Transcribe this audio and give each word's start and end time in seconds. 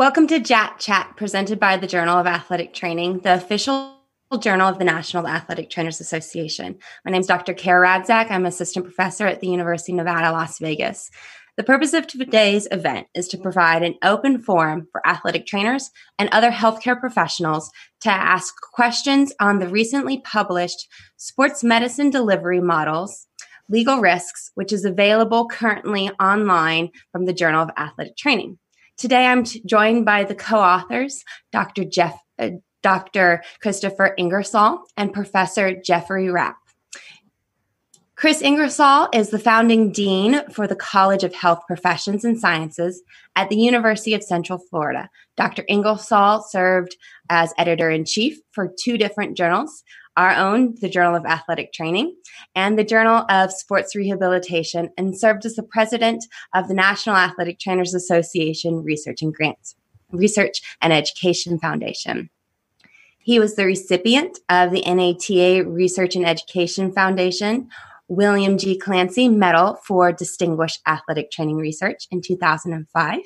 Welcome 0.00 0.28
to 0.28 0.40
JAT 0.40 0.78
Chat, 0.78 1.12
presented 1.16 1.60
by 1.60 1.76
the 1.76 1.86
Journal 1.86 2.16
of 2.16 2.26
Athletic 2.26 2.72
Training, 2.72 3.18
the 3.18 3.34
official 3.34 3.98
journal 4.40 4.66
of 4.66 4.78
the 4.78 4.84
National 4.86 5.28
Athletic 5.28 5.68
Trainers 5.68 6.00
Association. 6.00 6.78
My 7.04 7.10
name 7.10 7.20
is 7.20 7.26
Dr. 7.26 7.52
Kara 7.52 7.86
Radzak. 7.86 8.30
I'm 8.30 8.46
assistant 8.46 8.86
professor 8.86 9.26
at 9.26 9.40
the 9.40 9.48
University 9.48 9.92
of 9.92 9.96
Nevada, 9.96 10.32
Las 10.32 10.58
Vegas. 10.58 11.10
The 11.56 11.64
purpose 11.64 11.92
of 11.92 12.06
today's 12.06 12.68
event 12.70 13.08
is 13.14 13.28
to 13.28 13.38
provide 13.38 13.82
an 13.82 13.96
open 14.02 14.40
forum 14.40 14.86
for 14.92 15.06
athletic 15.06 15.46
trainers 15.46 15.90
and 16.18 16.28
other 16.30 16.50
healthcare 16.50 16.98
professionals 16.98 17.70
to 18.02 18.10
ask 18.10 18.54
questions 18.72 19.32
on 19.40 19.58
the 19.58 19.68
recently 19.68 20.20
published 20.20 20.88
sports 21.16 21.64
medicine 21.64 22.10
delivery 22.10 22.60
models, 22.60 23.26
legal 23.68 23.98
risks, 23.98 24.52
which 24.54 24.72
is 24.72 24.84
available 24.84 25.48
currently 25.48 26.08
online 26.20 26.90
from 27.12 27.26
the 27.26 27.32
Journal 27.32 27.62
of 27.62 27.70
Athletic 27.76 28.16
Training. 28.16 28.58
Today, 28.96 29.26
I'm 29.26 29.44
joined 29.44 30.04
by 30.04 30.24
the 30.24 30.34
co-authors, 30.34 31.24
Dr. 31.52 31.84
Jeff, 31.84 32.16
uh, 32.38 32.50
Dr. 32.82 33.42
Christopher 33.60 34.14
Ingersoll 34.18 34.82
and 34.96 35.12
Professor 35.12 35.74
Geoffrey 35.74 36.30
Rapp. 36.30 36.56
Chris 38.20 38.42
Ingersoll 38.42 39.08
is 39.14 39.30
the 39.30 39.38
founding 39.38 39.90
dean 39.92 40.46
for 40.50 40.66
the 40.66 40.76
College 40.76 41.24
of 41.24 41.34
Health 41.34 41.62
Professions 41.66 42.22
and 42.22 42.38
Sciences 42.38 43.00
at 43.34 43.48
the 43.48 43.56
University 43.56 44.12
of 44.12 44.22
Central 44.22 44.58
Florida. 44.58 45.08
Dr. 45.38 45.64
Ingersoll 45.70 46.42
served 46.42 46.98
as 47.30 47.54
editor 47.56 47.88
in 47.88 48.04
chief 48.04 48.38
for 48.52 48.74
two 48.78 48.98
different 48.98 49.38
journals, 49.38 49.82
our 50.18 50.32
own, 50.32 50.74
the 50.82 50.88
Journal 50.90 51.14
of 51.14 51.24
Athletic 51.24 51.72
Training, 51.72 52.14
and 52.54 52.78
the 52.78 52.84
Journal 52.84 53.24
of 53.30 53.54
Sports 53.54 53.96
Rehabilitation, 53.96 54.90
and 54.98 55.18
served 55.18 55.46
as 55.46 55.56
the 55.56 55.62
president 55.62 56.26
of 56.54 56.68
the 56.68 56.74
National 56.74 57.16
Athletic 57.16 57.58
Trainers 57.58 57.94
Association 57.94 58.84
Research 58.84 59.22
and 59.22 59.32
Grants, 59.32 59.76
Research 60.12 60.60
and 60.82 60.92
Education 60.92 61.58
Foundation. 61.58 62.28
He 63.16 63.38
was 63.38 63.56
the 63.56 63.64
recipient 63.64 64.40
of 64.50 64.72
the 64.72 64.82
NATA 64.82 65.64
Research 65.66 66.16
and 66.16 66.26
Education 66.26 66.92
Foundation 66.92 67.70
William 68.10 68.58
G. 68.58 68.76
Clancy 68.76 69.28
Medal 69.28 69.78
for 69.86 70.10
Distinguished 70.10 70.80
Athletic 70.86 71.30
Training 71.30 71.56
Research 71.56 72.08
in 72.10 72.20
2005 72.20 73.20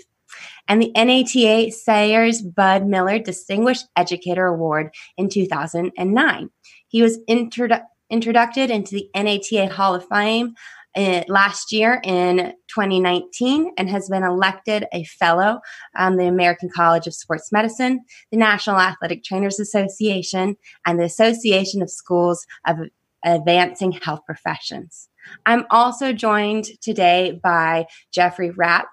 and 0.69 0.83
the 0.83 0.93
NATA 0.95 1.73
Sayers 1.73 2.43
Bud 2.43 2.87
Miller 2.87 3.19
Distinguished 3.19 3.87
Educator 3.97 4.47
Award 4.47 4.95
in 5.17 5.31
2009. 5.31 6.51
He 6.89 7.03
was 7.03 7.19
introdu- 7.29 7.83
introduced 8.11 8.59
into 8.59 8.95
the 8.95 9.09
NATA 9.15 9.73
Hall 9.73 9.95
of 9.95 10.07
Fame 10.07 10.55
uh, 10.97 11.23
last 11.29 11.73
year 11.73 12.01
in 12.05 12.53
2019 12.69 13.73
and 13.77 13.89
has 13.89 14.09
been 14.09 14.23
elected 14.23 14.87
a 14.93 15.05
fellow 15.05 15.61
on 15.97 16.17
the 16.17 16.27
American 16.27 16.69
College 16.69 17.07
of 17.07 17.15
Sports 17.15 17.51
Medicine, 17.51 18.05
the 18.31 18.37
National 18.37 18.79
Athletic 18.79 19.25
Trainers 19.25 19.59
Association, 19.59 20.57
and 20.87 21.01
the 21.01 21.05
Association 21.05 21.83
of 21.83 21.91
Schools 21.91 22.47
of 22.67 22.79
Advancing 23.25 23.93
Health 23.93 24.21
Professions. 24.27 25.09
I'm 25.47 25.65
also 25.71 26.13
joined 26.13 26.67
today 26.81 27.41
by 27.43 27.87
Geoffrey 28.13 28.51
Rapp, 28.51 28.87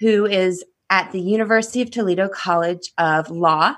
who 0.00 0.26
is 0.26 0.64
at 0.90 1.10
the 1.12 1.20
University 1.20 1.82
of 1.82 1.90
Toledo 1.90 2.28
College 2.28 2.92
of 2.98 3.30
Law 3.30 3.74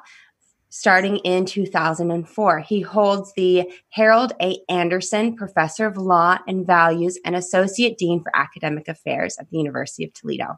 starting 0.75 1.19
in 1.19 1.45
2004. 1.45 2.59
He 2.59 2.81
holds 2.81 3.33
the 3.35 3.71
Harold 3.91 4.33
A. 4.43 4.59
Anderson 4.69 5.37
Professor 5.37 5.87
of 5.87 5.97
Law 5.97 6.39
and 6.49 6.67
Values 6.67 7.17
and 7.25 7.37
Associate 7.37 7.97
Dean 7.97 8.21
for 8.21 8.37
Academic 8.37 8.89
Affairs 8.89 9.37
at 9.39 9.49
the 9.51 9.59
University 9.59 10.03
of 10.03 10.13
Toledo. 10.15 10.57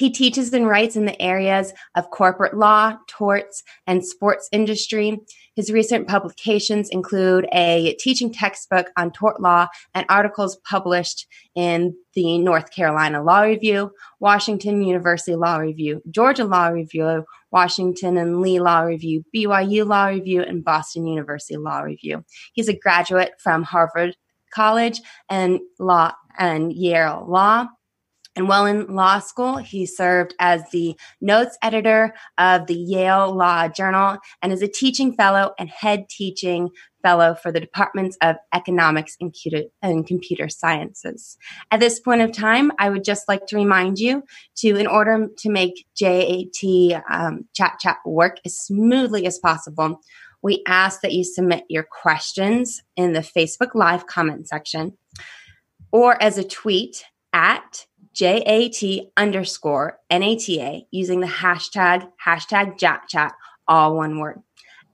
He 0.00 0.08
teaches 0.08 0.50
and 0.54 0.66
writes 0.66 0.96
in 0.96 1.04
the 1.04 1.20
areas 1.20 1.74
of 1.94 2.08
corporate 2.08 2.56
law, 2.56 2.96
torts, 3.06 3.62
and 3.86 4.02
sports 4.02 4.48
industry. 4.50 5.18
His 5.54 5.70
recent 5.70 6.08
publications 6.08 6.88
include 6.88 7.46
a 7.52 7.94
teaching 8.00 8.32
textbook 8.32 8.86
on 8.96 9.10
tort 9.10 9.42
law 9.42 9.66
and 9.94 10.06
articles 10.08 10.56
published 10.66 11.26
in 11.54 11.94
the 12.14 12.38
North 12.38 12.70
Carolina 12.74 13.22
Law 13.22 13.42
Review, 13.42 13.90
Washington 14.20 14.80
University 14.80 15.36
Law 15.36 15.58
Review, 15.58 16.00
Georgia 16.10 16.44
Law 16.46 16.68
Review, 16.68 17.26
Washington 17.50 18.16
and 18.16 18.40
Lee 18.40 18.58
Law 18.58 18.80
Review, 18.80 19.22
BYU 19.36 19.86
Law 19.86 20.06
Review, 20.06 20.40
and 20.40 20.64
Boston 20.64 21.06
University 21.06 21.58
Law 21.58 21.80
Review. 21.80 22.24
He's 22.54 22.68
a 22.68 22.78
graduate 22.78 23.32
from 23.38 23.64
Harvard 23.64 24.16
College 24.50 25.02
and 25.28 25.60
Law 25.78 26.14
and 26.38 26.72
Yale 26.72 27.26
Law. 27.28 27.68
And 28.40 28.48
while 28.48 28.64
in 28.64 28.86
law 28.94 29.18
school, 29.18 29.58
he 29.58 29.84
served 29.84 30.34
as 30.40 30.62
the 30.70 30.96
notes 31.20 31.58
editor 31.62 32.14
of 32.38 32.68
the 32.68 32.74
Yale 32.74 33.36
Law 33.36 33.68
Journal 33.68 34.16
and 34.40 34.50
is 34.50 34.62
a 34.62 34.66
teaching 34.66 35.12
fellow 35.12 35.52
and 35.58 35.68
head 35.68 36.08
teaching 36.08 36.70
fellow 37.02 37.34
for 37.34 37.52
the 37.52 37.60
departments 37.60 38.16
of 38.22 38.36
economics 38.54 39.18
and 39.20 40.06
computer 40.06 40.48
sciences. 40.48 41.36
At 41.70 41.80
this 41.80 42.00
point 42.00 42.22
of 42.22 42.32
time, 42.32 42.72
I 42.78 42.88
would 42.88 43.04
just 43.04 43.28
like 43.28 43.44
to 43.48 43.56
remind 43.56 43.98
you 43.98 44.22
to, 44.56 44.74
in 44.74 44.86
order 44.86 45.28
to 45.36 45.50
make 45.50 45.84
JAT 45.94 47.02
um, 47.12 47.46
Chat 47.54 47.78
Chat 47.78 47.98
work 48.06 48.38
as 48.46 48.58
smoothly 48.58 49.26
as 49.26 49.38
possible, 49.38 50.00
we 50.42 50.62
ask 50.66 51.02
that 51.02 51.12
you 51.12 51.24
submit 51.24 51.64
your 51.68 51.84
questions 51.84 52.80
in 52.96 53.12
the 53.12 53.20
Facebook 53.20 53.74
Live 53.74 54.06
comment 54.06 54.48
section 54.48 54.96
or 55.92 56.16
as 56.22 56.38
a 56.38 56.44
tweet 56.44 57.04
at 57.34 57.84
JAT 58.14 58.82
underscore 59.16 59.98
NATA 60.10 60.82
using 60.90 61.20
the 61.20 61.26
hashtag, 61.26 62.08
hashtag 62.24 62.78
JatChat, 62.78 63.32
all 63.68 63.96
one 63.96 64.18
word. 64.18 64.42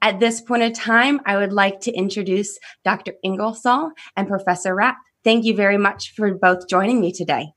At 0.03 0.21
this 0.21 0.41
point 0.41 0.62
in 0.62 0.72
time, 0.72 1.21
I 1.27 1.37
would 1.37 1.53
like 1.53 1.81
to 1.81 1.93
introduce 1.93 2.59
Dr. 2.84 3.15
Ingersoll 3.25 3.93
and 4.16 4.28
Professor 4.28 4.75
Rapp. 4.75 4.97
Thank 5.25 5.44
you 5.44 5.54
very 5.56 5.78
much 5.78 6.15
for 6.15 6.34
both 6.34 6.69
joining 6.69 7.00
me 7.00 7.12
today. 7.12 7.53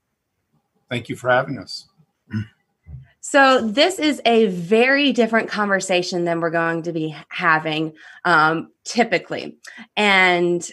Thank 0.90 1.10
you 1.10 1.16
for 1.16 1.30
having 1.30 1.58
us. 1.58 1.88
So, 3.22 3.62
this 3.62 4.00
is 4.00 4.22
a 4.26 4.48
very 4.48 5.12
different 5.12 5.50
conversation 5.50 6.24
than 6.24 6.40
we're 6.40 6.50
going 6.50 6.84
to 6.84 6.94
be 6.94 7.16
having 7.28 7.94
um, 8.26 8.72
typically. 8.86 9.58
And 9.96 10.68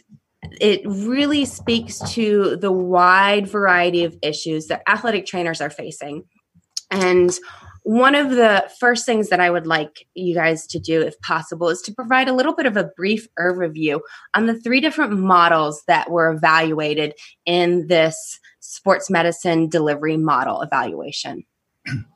it 0.61 0.83
really 0.85 1.45
speaks 1.45 1.99
to 2.13 2.57
the 2.57 2.73
wide 2.73 3.47
variety 3.47 4.05
of 4.05 4.17
issues 4.23 4.67
that 4.67 4.83
athletic 4.89 5.27
trainers 5.27 5.61
are 5.61 5.71
facing. 5.71 6.25
And 6.91 7.37
one 7.83 8.15
of 8.15 8.31
the 8.31 8.69
first 8.81 9.07
things 9.07 9.29
that 9.29 9.41
I 9.41 9.51
would 9.51 9.67
like 9.67 10.07
you 10.15 10.35
guys 10.35 10.67
to 10.69 10.79
do, 10.79 11.03
if 11.03 11.19
possible, 11.21 11.69
is 11.69 11.83
to 11.83 11.95
provide 11.95 12.29
a 12.29 12.33
little 12.33 12.55
bit 12.55 12.67
of 12.67 12.77
a 12.77 12.91
brief 12.97 13.29
overview 13.39 14.01
on 14.35 14.47
the 14.47 14.59
three 14.61 14.81
different 14.81 15.13
models 15.13 15.83
that 15.87 16.11
were 16.11 16.31
evaluated 16.31 17.15
in 17.45 17.87
this 17.87 18.39
sports 18.61 19.09
medicine 19.11 19.69
delivery 19.69 20.17
model 20.17 20.63
evaluation. 20.63 21.45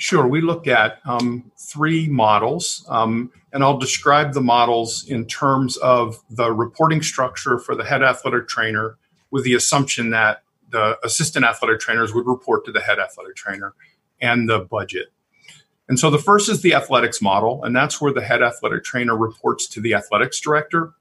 Sure. 0.00 0.26
We 0.26 0.40
look 0.40 0.66
at 0.66 0.98
um, 1.04 1.52
three 1.58 2.08
models, 2.08 2.86
um, 2.88 3.30
and 3.52 3.62
I'll 3.62 3.76
describe 3.76 4.32
the 4.32 4.40
models 4.40 5.04
in 5.06 5.26
terms 5.26 5.76
of 5.76 6.18
the 6.30 6.50
reporting 6.50 7.02
structure 7.02 7.58
for 7.58 7.74
the 7.74 7.84
head 7.84 8.02
athletic 8.02 8.48
trainer, 8.48 8.96
with 9.30 9.44
the 9.44 9.52
assumption 9.52 10.08
that 10.08 10.42
the 10.70 10.98
assistant 11.04 11.44
athletic 11.44 11.80
trainers 11.80 12.14
would 12.14 12.26
report 12.26 12.64
to 12.64 12.72
the 12.72 12.80
head 12.80 12.98
athletic 12.98 13.36
trainer 13.36 13.74
and 14.22 14.48
the 14.48 14.60
budget. 14.60 15.08
And 15.86 16.00
so 16.00 16.08
the 16.08 16.16
first 16.16 16.48
is 16.48 16.62
the 16.62 16.72
athletics 16.72 17.20
model, 17.20 17.62
and 17.62 17.76
that's 17.76 18.00
where 18.00 18.12
the 18.12 18.22
head 18.22 18.42
athletic 18.42 18.84
trainer 18.84 19.14
reports 19.14 19.66
to 19.68 19.82
the 19.82 19.92
athletics 19.92 20.40
director. 20.40 20.94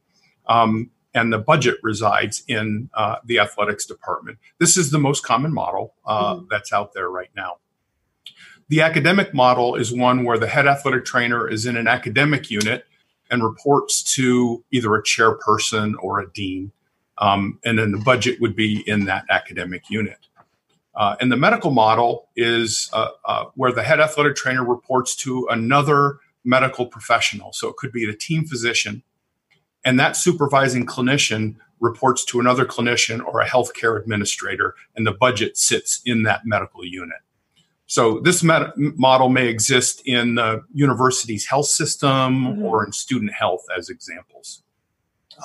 Um, 0.47 0.91
and 1.13 1.31
the 1.31 1.39
budget 1.39 1.77
resides 1.83 2.43
in 2.49 2.89
uh, 2.93 3.15
the 3.23 3.39
athletics 3.39 3.85
department. 3.85 4.39
This 4.59 4.75
is 4.75 4.91
the 4.91 4.99
most 4.99 5.23
common 5.23 5.53
model 5.53 5.93
uh, 6.05 6.35
mm-hmm. 6.35 6.47
that's 6.51 6.73
out 6.73 6.91
there 6.93 7.09
right 7.09 7.31
now. 7.33 7.59
The 8.69 8.81
academic 8.81 9.33
model 9.33 9.75
is 9.75 9.91
one 9.91 10.23
where 10.23 10.37
the 10.37 10.47
head 10.47 10.67
athletic 10.67 11.03
trainer 11.03 11.47
is 11.47 11.65
in 11.65 11.75
an 11.75 11.87
academic 11.87 12.51
unit 12.51 12.85
and 13.29 13.43
reports 13.43 14.03
to 14.15 14.63
either 14.71 14.95
a 14.95 15.03
chairperson 15.03 15.95
or 15.99 16.19
a 16.19 16.31
dean. 16.31 16.71
Um, 17.17 17.59
and 17.65 17.79
then 17.79 17.91
the 17.91 17.97
budget 17.97 18.39
would 18.39 18.55
be 18.55 18.83
in 18.87 19.05
that 19.05 19.25
academic 19.29 19.89
unit. 19.89 20.19
Uh, 20.95 21.15
and 21.19 21.31
the 21.31 21.37
medical 21.37 21.71
model 21.71 22.29
is 22.35 22.89
uh, 22.93 23.09
uh, 23.25 23.45
where 23.55 23.71
the 23.71 23.83
head 23.83 23.99
athletic 23.99 24.35
trainer 24.35 24.63
reports 24.63 25.15
to 25.15 25.47
another 25.49 26.19
medical 26.43 26.85
professional. 26.85 27.51
So 27.53 27.69
it 27.69 27.75
could 27.75 27.91
be 27.91 28.05
the 28.05 28.15
team 28.15 28.45
physician. 28.45 29.03
And 29.83 29.99
that 29.99 30.15
supervising 30.15 30.85
clinician 30.85 31.55
reports 31.79 32.23
to 32.25 32.39
another 32.39 32.65
clinician 32.65 33.23
or 33.25 33.39
a 33.39 33.47
healthcare 33.47 33.99
administrator, 33.99 34.75
and 34.95 35.07
the 35.07 35.11
budget 35.11 35.57
sits 35.57 36.01
in 36.05 36.23
that 36.23 36.45
medical 36.45 36.85
unit. 36.85 37.19
So 37.89 38.19
this 38.19 38.43
model 38.43 39.29
may 39.29 39.47
exist 39.47 40.03
in 40.05 40.35
the 40.35 40.61
university's 40.71 41.47
health 41.47 41.65
system 41.65 42.45
mm-hmm. 42.45 42.63
or 42.63 42.85
in 42.85 42.91
student 42.91 43.33
health 43.33 43.65
as 43.75 43.89
examples. 43.89 44.61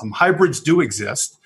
Um, 0.01 0.11
hybrids 0.11 0.61
do 0.61 0.83
exist. 0.83 1.39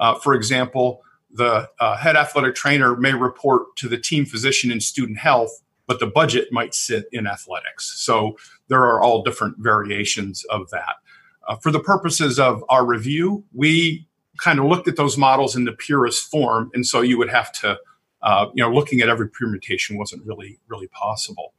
Uh, 0.00 0.14
for 0.14 0.32
example, 0.32 1.02
the 1.30 1.68
uh, 1.78 1.98
head 1.98 2.16
athletic 2.16 2.54
trainer 2.54 2.96
may 2.96 3.12
report 3.12 3.76
to 3.76 3.86
the 3.86 3.98
team 3.98 4.24
physician 4.24 4.70
in 4.70 4.80
student 4.80 5.18
health, 5.18 5.62
but 5.86 6.00
the 6.00 6.06
budget 6.06 6.48
might 6.50 6.74
sit 6.74 7.04
in 7.12 7.26
athletics. 7.26 7.92
So 8.02 8.38
there 8.68 8.80
are 8.80 9.02
all 9.02 9.22
different 9.22 9.56
variations 9.58 10.42
of 10.48 10.70
that. 10.70 10.94
Uh, 11.46 11.56
for 11.56 11.70
the 11.70 11.80
purposes 11.80 12.38
of 12.38 12.64
our 12.70 12.86
review, 12.86 13.44
we 13.52 14.08
kind 14.38 14.58
of 14.58 14.64
looked 14.64 14.88
at 14.88 14.96
those 14.96 15.18
models 15.18 15.54
in 15.54 15.66
the 15.66 15.72
purest 15.72 16.30
form, 16.30 16.70
and 16.72 16.86
so 16.86 17.02
you 17.02 17.18
would 17.18 17.28
have 17.28 17.52
to, 17.52 17.78
uh, 18.26 18.46
you 18.52 18.62
know, 18.62 18.70
looking 18.70 19.00
at 19.00 19.08
every 19.08 19.28
permutation 19.30 19.96
wasn't 19.96 20.24
really 20.26 20.58
really 20.68 20.88
possible. 20.88 21.54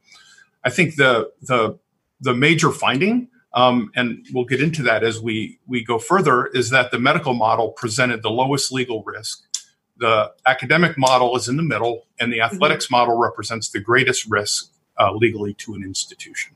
I 0.64 0.70
think 0.70 0.96
the 0.96 1.32
the 1.42 1.78
the 2.20 2.34
major 2.34 2.70
finding, 2.70 3.28
um, 3.54 3.90
and 3.96 4.26
we'll 4.32 4.44
get 4.44 4.62
into 4.62 4.82
that 4.84 5.02
as 5.02 5.20
we 5.20 5.58
we 5.66 5.82
go 5.82 5.98
further, 5.98 6.46
is 6.46 6.70
that 6.70 6.92
the 6.92 6.98
medical 6.98 7.34
model 7.34 7.70
presented 7.70 8.22
the 8.22 8.30
lowest 8.30 8.70
legal 8.70 9.02
risk 9.04 9.42
the 9.98 10.32
academic 10.46 10.96
model 10.96 11.36
is 11.36 11.48
in 11.48 11.56
the 11.56 11.62
middle, 11.62 12.06
and 12.18 12.32
the 12.32 12.38
mm-hmm. 12.38 12.54
athletics 12.54 12.86
mm-hmm. 12.86 12.96
model 12.96 13.18
represents 13.18 13.68
the 13.70 13.80
greatest 13.80 14.26
risk 14.26 14.72
uh, 14.98 15.12
legally 15.12 15.54
to 15.54 15.74
an 15.74 15.82
institution. 15.82 16.54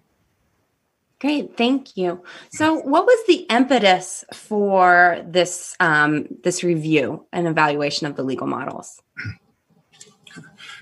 Great, 1.21 1.57
thank 1.57 1.97
you. 1.97 2.23
So, 2.51 2.75
what 2.81 3.05
was 3.05 3.27
the 3.29 3.47
impetus 3.51 4.25
for 4.35 5.23
this 5.25 5.77
um, 5.79 6.27
this 6.43 6.65
review 6.65 7.27
and 7.33 7.47
evaluation 7.47 8.09
of 8.09 8.17
the 8.17 8.25
legal 8.25 8.47
models? 8.47 9.01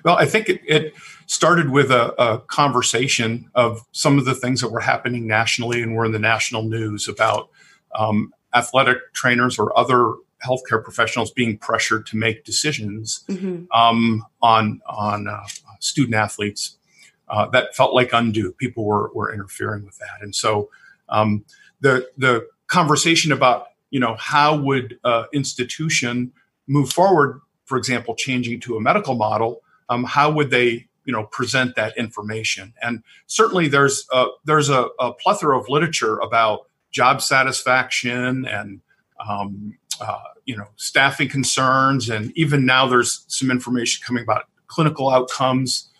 Well, 0.04 0.16
I 0.16 0.26
think 0.26 0.48
it, 0.48 0.60
it 0.66 0.94
started 1.26 1.70
with 1.70 1.90
a, 1.90 2.20
a, 2.20 2.40
conversation 2.40 3.50
of 3.54 3.86
some 3.92 4.18
of 4.18 4.24
the 4.24 4.34
things 4.34 4.60
that 4.60 4.70
were 4.70 4.80
happening 4.80 5.26
nationally 5.26 5.82
and 5.82 5.94
were 5.94 6.04
in 6.04 6.12
the 6.12 6.18
national 6.18 6.64
news 6.64 7.08
about 7.08 7.50
um, 7.94 8.32
athletic 8.54 9.12
trainers 9.12 9.58
or 9.58 9.76
other 9.78 10.14
healthcare 10.44 10.82
professionals 10.82 11.30
being 11.30 11.58
pressured 11.58 12.06
to 12.06 12.16
make 12.16 12.44
decisions 12.44 13.24
mm-hmm. 13.28 13.64
um, 13.78 14.24
on 14.42 14.80
on 14.86 15.28
uh, 15.28 15.46
student 15.80 16.14
athletes 16.14 16.78
uh, 17.28 17.46
that 17.46 17.74
felt 17.76 17.94
like 17.94 18.12
undue. 18.12 18.52
People 18.52 18.84
were 18.84 19.10
were 19.14 19.32
interfering 19.32 19.84
with 19.84 19.98
that, 19.98 20.22
and 20.22 20.34
so 20.34 20.70
um, 21.08 21.44
the 21.80 22.08
the 22.16 22.46
conversation 22.66 23.32
about 23.32 23.66
you 23.90 24.00
know 24.00 24.16
how 24.18 24.56
would 24.56 24.98
uh, 25.04 25.24
institution 25.32 26.32
move 26.66 26.92
forward, 26.92 27.40
for 27.64 27.76
example, 27.76 28.14
changing 28.14 28.60
to 28.60 28.76
a 28.76 28.80
medical 28.80 29.14
model, 29.14 29.62
um, 29.90 30.04
how 30.04 30.30
would 30.30 30.50
they 30.50 30.86
you 31.04 31.12
know 31.12 31.24
present 31.24 31.74
that 31.76 31.96
information? 31.98 32.72
And 32.80 33.02
certainly 33.26 33.68
there's 33.68 34.06
a, 34.12 34.26
there's 34.44 34.70
a, 34.70 34.88
a 34.98 35.12
plethora 35.12 35.58
of 35.58 35.68
literature 35.68 36.18
about 36.20 36.68
job 36.92 37.20
satisfaction 37.20 38.46
and 38.46 38.80
um, 39.28 39.76
uh, 40.00 40.20
you 40.46 40.56
know 40.56 40.68
staffing 40.76 41.28
concerns, 41.28 42.08
and 42.08 42.32
even 42.36 42.64
now 42.64 42.86
there's 42.86 43.24
some 43.28 43.50
information 43.50 44.02
coming 44.06 44.22
about 44.22 44.46
clinical 44.68 45.10
outcomes 45.10 45.90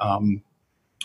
um, 0.00 0.42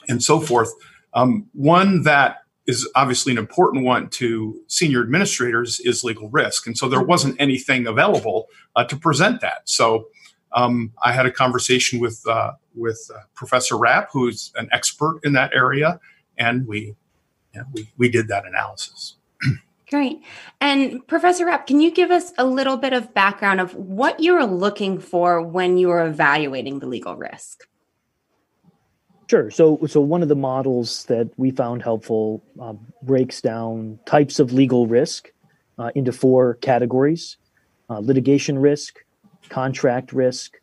and 0.08 0.22
so 0.22 0.40
forth. 0.40 0.72
Um, 1.14 1.48
one 1.54 2.04
that 2.04 2.40
is 2.66 2.90
obviously 2.96 3.32
an 3.32 3.38
important 3.38 3.84
one 3.84 4.10
to 4.10 4.60
senior 4.68 5.02
administrators 5.02 5.80
is 5.82 6.04
legal 6.04 6.30
risk, 6.30 6.68
and 6.68 6.78
so 6.78 6.90
there 6.90 7.02
wasn't 7.02 7.36
anything 7.40 7.88
available 7.88 8.48
uh, 8.76 8.84
to 8.86 8.98
present 8.98 9.42
that. 9.42 9.62
So 9.66 10.08
um, 10.54 10.92
I 11.04 11.12
had 11.12 11.26
a 11.26 11.32
conversation 11.32 12.00
with 12.00 12.22
uh, 12.28 12.54
with 12.76 13.10
uh, 13.14 13.20
Professor 13.36 13.78
Rapp, 13.78 14.10
who's 14.12 14.52
an 14.56 14.70
expert 14.72 15.20
in 15.24 15.34
that 15.34 15.52
area, 15.54 16.00
and 16.38 16.68
we 16.68 16.96
yeah, 17.54 17.64
we 17.74 17.90
we 17.98 18.10
did 18.10 18.28
that 18.28 18.46
analysis. 18.46 19.16
Great. 19.90 20.24
And 20.60 21.06
Professor 21.08 21.46
Rapp, 21.46 21.68
can 21.68 21.80
you 21.80 21.92
give 21.92 22.10
us 22.10 22.34
a 22.40 22.46
little 22.46 22.78
bit 22.78 22.94
of 22.94 23.14
background 23.14 23.62
of 23.62 23.76
what 23.76 24.20
you 24.20 24.34
were 24.34 24.46
looking 24.46 25.00
for 25.00 25.40
when 25.40 25.78
you 25.78 25.90
were 25.90 26.04
evaluating 26.08 26.80
the 26.80 26.88
legal 26.88 27.16
risk? 27.16 27.60
Sure. 29.30 29.52
So, 29.52 29.80
so 29.86 30.02
one 30.02 30.24
of 30.24 30.30
the 30.30 30.36
models 30.36 31.06
that 31.06 31.30
we 31.38 31.52
found 31.52 31.84
helpful 31.84 32.44
uh, 32.60 32.74
breaks 33.04 33.40
down 33.40 34.00
types 34.06 34.40
of 34.40 34.52
legal 34.52 34.88
risk 34.88 35.32
uh, 35.78 35.92
into 35.94 36.12
four 36.12 36.56
categories: 36.56 37.38
uh, 37.90 38.00
litigation 38.00 38.58
risk, 38.58 39.04
contract 39.50 40.14
risk, 40.14 40.60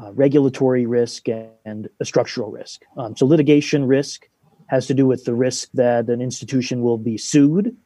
uh, 0.00 0.12
regulatory 0.12 0.86
risk, 0.86 1.26
and 1.64 1.88
a 2.00 2.04
structural 2.04 2.50
risk. 2.50 2.82
Um, 2.96 3.16
so, 3.16 3.26
litigation 3.26 3.86
risk 3.86 4.28
has 4.66 4.86
to 4.86 4.94
do 4.94 5.06
with 5.06 5.24
the 5.24 5.34
risk 5.34 5.68
that 5.74 6.08
an 6.08 6.20
institution 6.20 6.82
will 6.82 6.98
be 6.98 7.18
sued 7.18 7.76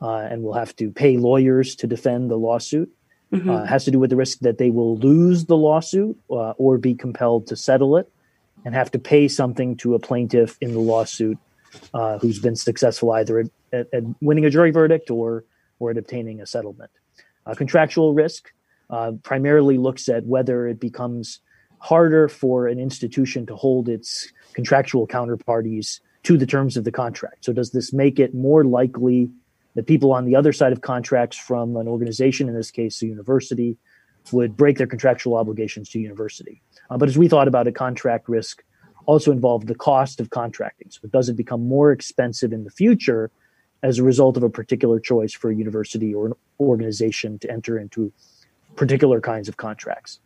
uh, 0.00 0.28
and 0.30 0.42
will 0.42 0.54
have 0.54 0.74
to 0.76 0.90
pay 0.90 1.16
lawyers 1.16 1.74
to 1.76 1.86
defend 1.86 2.30
the 2.30 2.36
lawsuit. 2.36 2.90
Mm-hmm. 3.32 3.48
Uh, 3.48 3.64
has 3.64 3.84
to 3.84 3.92
do 3.92 4.00
with 4.00 4.10
the 4.10 4.16
risk 4.16 4.40
that 4.40 4.58
they 4.58 4.70
will 4.70 4.96
lose 4.98 5.44
the 5.44 5.56
lawsuit 5.56 6.18
uh, 6.32 6.50
or 6.58 6.78
be 6.78 6.96
compelled 6.96 7.46
to 7.46 7.54
settle 7.54 7.96
it 7.96 8.10
and 8.64 8.74
have 8.74 8.90
to 8.90 8.98
pay 8.98 9.28
something 9.28 9.76
to 9.76 9.94
a 9.94 10.00
plaintiff 10.00 10.58
in 10.60 10.72
the 10.72 10.80
lawsuit 10.80 11.38
uh, 11.94 12.18
who's 12.18 12.40
been 12.40 12.56
successful 12.56 13.12
either 13.12 13.38
at, 13.38 13.46
at, 13.72 13.86
at, 13.92 14.02
winning 14.20 14.44
a 14.44 14.50
jury 14.50 14.72
verdict 14.72 15.12
or, 15.12 15.44
or 15.78 15.92
at 15.92 15.96
obtaining 15.96 16.40
a 16.40 16.46
settlement. 16.46 16.90
Uh, 17.46 17.54
contractual 17.54 18.14
risk 18.14 18.52
uh, 18.90 19.12
primarily 19.22 19.78
looks 19.78 20.08
at 20.08 20.24
whether 20.26 20.66
it 20.66 20.80
becomes 20.80 21.40
harder 21.78 22.28
for 22.28 22.66
an 22.66 22.78
institution 22.78 23.46
to 23.46 23.56
hold 23.56 23.88
its 23.88 24.30
contractual 24.52 25.06
counterparties 25.06 26.00
to 26.22 26.36
the 26.36 26.46
terms 26.46 26.76
of 26.76 26.84
the 26.84 26.92
contract. 26.92 27.44
So, 27.44 27.52
does 27.52 27.70
this 27.70 27.92
make 27.92 28.18
it 28.18 28.34
more 28.34 28.64
likely 28.64 29.30
that 29.74 29.86
people 29.86 30.12
on 30.12 30.24
the 30.24 30.36
other 30.36 30.52
side 30.52 30.72
of 30.72 30.80
contracts 30.80 31.36
from 31.36 31.76
an 31.76 31.88
organization, 31.88 32.48
in 32.48 32.54
this 32.54 32.70
case, 32.70 33.00
a 33.02 33.06
university, 33.06 33.76
would 34.32 34.56
break 34.56 34.78
their 34.78 34.86
contractual 34.86 35.36
obligations 35.36 35.88
to 35.90 35.98
university. 35.98 36.60
Uh, 36.90 36.98
but 36.98 37.08
as 37.08 37.16
we 37.16 37.28
thought 37.28 37.48
about 37.48 37.66
it, 37.66 37.74
contract 37.74 38.28
risk 38.28 38.62
also 39.06 39.32
involved 39.32 39.66
the 39.66 39.74
cost 39.74 40.20
of 40.20 40.30
contracting. 40.30 40.90
So 40.90 41.08
does 41.08 41.28
it 41.28 41.36
become 41.36 41.66
more 41.66 41.90
expensive 41.90 42.52
in 42.52 42.64
the 42.64 42.70
future 42.70 43.30
as 43.82 43.98
a 43.98 44.02
result 44.02 44.36
of 44.36 44.42
a 44.42 44.50
particular 44.50 45.00
choice 45.00 45.32
for 45.32 45.50
a 45.50 45.56
university 45.56 46.14
or 46.14 46.26
an 46.26 46.32
organization 46.58 47.38
to 47.38 47.50
enter 47.50 47.78
into 47.78 48.12
particular 48.76 49.20
kinds 49.20 49.48
of 49.48 49.56
contracts? 49.56 50.20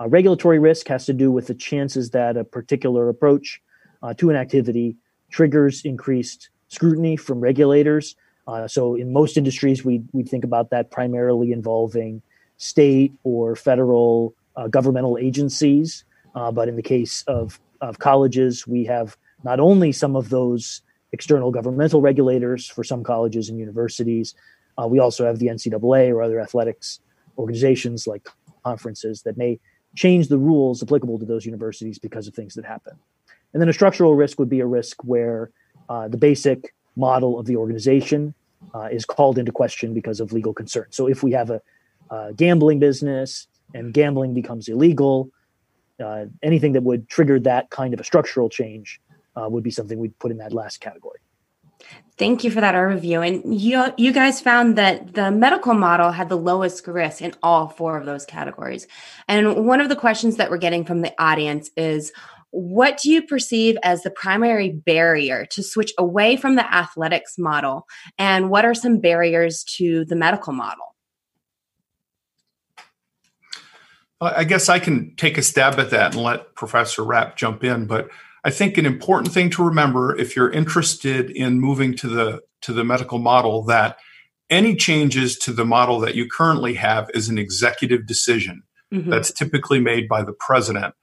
Uh, 0.00 0.08
regulatory 0.08 0.58
risk 0.58 0.88
has 0.88 1.06
to 1.06 1.12
do 1.12 1.30
with 1.30 1.46
the 1.46 1.54
chances 1.54 2.10
that 2.10 2.36
a 2.36 2.44
particular 2.44 3.08
approach 3.08 3.60
uh, 4.02 4.14
to 4.14 4.30
an 4.30 4.36
activity 4.36 4.96
triggers 5.30 5.84
increased 5.84 6.48
scrutiny 6.68 7.16
from 7.16 7.40
regulators 7.40 8.16
uh, 8.50 8.66
so 8.66 8.96
in 8.96 9.12
most 9.12 9.36
industries, 9.36 9.84
we 9.84 10.02
we 10.12 10.24
think 10.24 10.42
about 10.42 10.70
that 10.70 10.90
primarily 10.90 11.52
involving 11.52 12.20
state 12.56 13.12
or 13.22 13.54
federal 13.54 14.34
uh, 14.56 14.66
governmental 14.66 15.16
agencies. 15.18 16.04
Uh, 16.34 16.50
but 16.50 16.68
in 16.68 16.74
the 16.74 16.82
case 16.82 17.22
of 17.28 17.60
of 17.80 18.00
colleges, 18.00 18.66
we 18.66 18.84
have 18.84 19.16
not 19.44 19.60
only 19.60 19.92
some 19.92 20.16
of 20.16 20.30
those 20.30 20.82
external 21.12 21.52
governmental 21.52 22.00
regulators 22.00 22.68
for 22.68 22.82
some 22.82 23.04
colleges 23.04 23.48
and 23.48 23.58
universities, 23.58 24.34
uh, 24.80 24.86
we 24.86 24.98
also 24.98 25.24
have 25.24 25.38
the 25.38 25.46
NCAA 25.46 26.10
or 26.10 26.20
other 26.20 26.40
athletics 26.40 27.00
organizations 27.38 28.06
like 28.06 28.26
conferences 28.64 29.22
that 29.22 29.36
may 29.36 29.58
change 29.94 30.28
the 30.28 30.38
rules 30.38 30.82
applicable 30.82 31.18
to 31.18 31.24
those 31.24 31.44
universities 31.44 31.98
because 31.98 32.28
of 32.28 32.34
things 32.34 32.54
that 32.54 32.64
happen. 32.64 32.94
And 33.52 33.60
then 33.60 33.68
a 33.68 33.72
structural 33.72 34.14
risk 34.14 34.38
would 34.38 34.48
be 34.48 34.60
a 34.60 34.66
risk 34.66 35.02
where 35.04 35.50
uh, 35.88 36.08
the 36.08 36.16
basic 36.16 36.74
model 36.96 37.38
of 37.38 37.46
the 37.46 37.56
organization 37.56 38.34
uh, 38.74 38.88
is 38.92 39.04
called 39.04 39.38
into 39.38 39.52
question 39.52 39.94
because 39.94 40.20
of 40.20 40.32
legal 40.32 40.52
concerns. 40.52 40.94
So 40.96 41.06
if 41.06 41.22
we 41.22 41.32
have 41.32 41.50
a, 41.50 41.60
a 42.10 42.32
gambling 42.34 42.78
business 42.78 43.48
and 43.74 43.92
gambling 43.92 44.34
becomes 44.34 44.68
illegal, 44.68 45.30
uh, 46.04 46.26
anything 46.42 46.72
that 46.72 46.82
would 46.82 47.08
trigger 47.08 47.40
that 47.40 47.70
kind 47.70 47.94
of 47.94 48.00
a 48.00 48.04
structural 48.04 48.48
change 48.48 49.00
uh, 49.36 49.48
would 49.48 49.64
be 49.64 49.70
something 49.70 49.98
we'd 49.98 50.18
put 50.18 50.30
in 50.30 50.38
that 50.38 50.52
last 50.52 50.80
category. 50.80 51.19
Thank 52.18 52.44
you 52.44 52.50
for 52.50 52.60
that 52.60 52.74
overview. 52.74 53.26
And 53.26 53.58
you 53.58 53.82
you 53.96 54.12
guys 54.12 54.42
found 54.42 54.76
that 54.76 55.14
the 55.14 55.30
medical 55.30 55.72
model 55.72 56.10
had 56.10 56.28
the 56.28 56.36
lowest 56.36 56.86
risk 56.86 57.22
in 57.22 57.32
all 57.42 57.68
four 57.68 57.96
of 57.96 58.04
those 58.04 58.26
categories. 58.26 58.86
And 59.26 59.64
one 59.64 59.80
of 59.80 59.88
the 59.88 59.96
questions 59.96 60.36
that 60.36 60.50
we're 60.50 60.58
getting 60.58 60.84
from 60.84 61.00
the 61.00 61.14
audience 61.18 61.70
is 61.78 62.12
what 62.50 62.98
do 62.98 63.10
you 63.10 63.22
perceive 63.22 63.78
as 63.82 64.02
the 64.02 64.10
primary 64.10 64.70
barrier 64.70 65.46
to 65.52 65.62
switch 65.62 65.92
away 65.96 66.36
from 66.36 66.56
the 66.56 66.74
athletics 66.74 67.38
model? 67.38 67.86
And 68.18 68.50
what 68.50 68.64
are 68.64 68.74
some 68.74 68.98
barriers 68.98 69.64
to 69.78 70.04
the 70.04 70.16
medical 70.16 70.52
model? 70.52 70.96
I 74.20 74.44
guess 74.44 74.68
I 74.68 74.78
can 74.78 75.14
take 75.16 75.38
a 75.38 75.42
stab 75.42 75.78
at 75.78 75.90
that 75.90 76.14
and 76.14 76.22
let 76.22 76.54
Professor 76.54 77.02
Rapp 77.02 77.36
jump 77.36 77.64
in. 77.64 77.86
But 77.86 78.10
I 78.44 78.50
think 78.50 78.78
an 78.78 78.86
important 78.86 79.32
thing 79.32 79.50
to 79.50 79.64
remember 79.64 80.16
if 80.16 80.34
you're 80.34 80.50
interested 80.50 81.30
in 81.30 81.60
moving 81.60 81.96
to 81.96 82.08
the 82.08 82.40
to 82.62 82.72
the 82.72 82.84
medical 82.84 83.18
model 83.18 83.62
that 83.64 83.96
any 84.50 84.74
changes 84.74 85.38
to 85.38 85.52
the 85.52 85.64
model 85.64 86.00
that 86.00 86.14
you 86.14 86.28
currently 86.28 86.74
have 86.74 87.08
is 87.14 87.28
an 87.28 87.38
executive 87.38 88.06
decision 88.06 88.62
mm-hmm. 88.92 89.08
that's 89.08 89.32
typically 89.32 89.80
made 89.80 90.08
by 90.08 90.22
the 90.22 90.32
president 90.32 90.94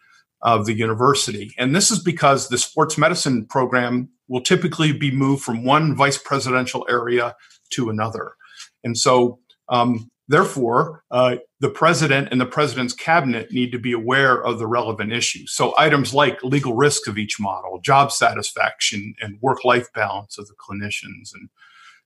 of 0.41 0.65
the 0.65 0.73
university. 0.73 1.53
And 1.57 1.75
this 1.75 1.89
is 1.89 1.99
because 1.99 2.49
the 2.49 2.57
sports 2.57 2.97
medicine 2.97 3.45
program 3.45 4.09
will 4.27 4.41
typically 4.41 4.91
be 4.91 5.11
moved 5.11 5.43
from 5.43 5.63
one 5.63 5.95
vice 5.95 6.17
presidential 6.17 6.85
area 6.89 7.35
to 7.71 7.89
another. 7.89 8.33
And 8.83 8.97
so, 8.97 9.39
um, 9.69 10.11
therefore, 10.27 11.03
uh, 11.11 11.37
the 11.59 11.69
president 11.69 12.29
and 12.31 12.39
the 12.39 12.45
president's 12.45 12.93
cabinet 12.93 13.51
need 13.51 13.71
to 13.71 13.79
be 13.79 13.91
aware 13.91 14.43
of 14.43 14.59
the 14.59 14.67
relevant 14.67 15.11
issues. 15.11 15.53
So, 15.53 15.73
items 15.77 16.13
like 16.13 16.43
legal 16.43 16.75
risk 16.75 17.07
of 17.07 17.17
each 17.17 17.39
model, 17.39 17.79
job 17.81 18.11
satisfaction, 18.11 19.15
and 19.21 19.41
work 19.41 19.63
life 19.65 19.91
balance 19.93 20.37
of 20.37 20.47
the 20.47 20.55
clinicians, 20.55 21.33
and 21.33 21.49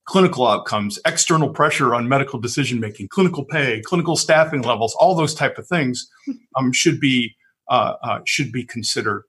clinical 0.05 0.47
outcomes, 0.47 0.99
external 1.05 1.49
pressure 1.49 1.93
on 1.93 2.09
medical 2.09 2.39
decision 2.39 2.79
making, 2.79 3.07
clinical 3.07 3.45
pay, 3.45 3.81
clinical 3.81 4.15
staffing 4.15 4.61
levels, 4.61 4.95
all 4.99 5.15
those 5.15 5.35
type 5.35 5.57
of 5.57 5.67
things 5.67 6.09
um, 6.57 6.73
should 6.73 6.99
be 6.99 7.35
uh, 7.69 7.95
uh, 8.03 8.19
should 8.25 8.51
be 8.51 8.65
considered. 8.65 9.23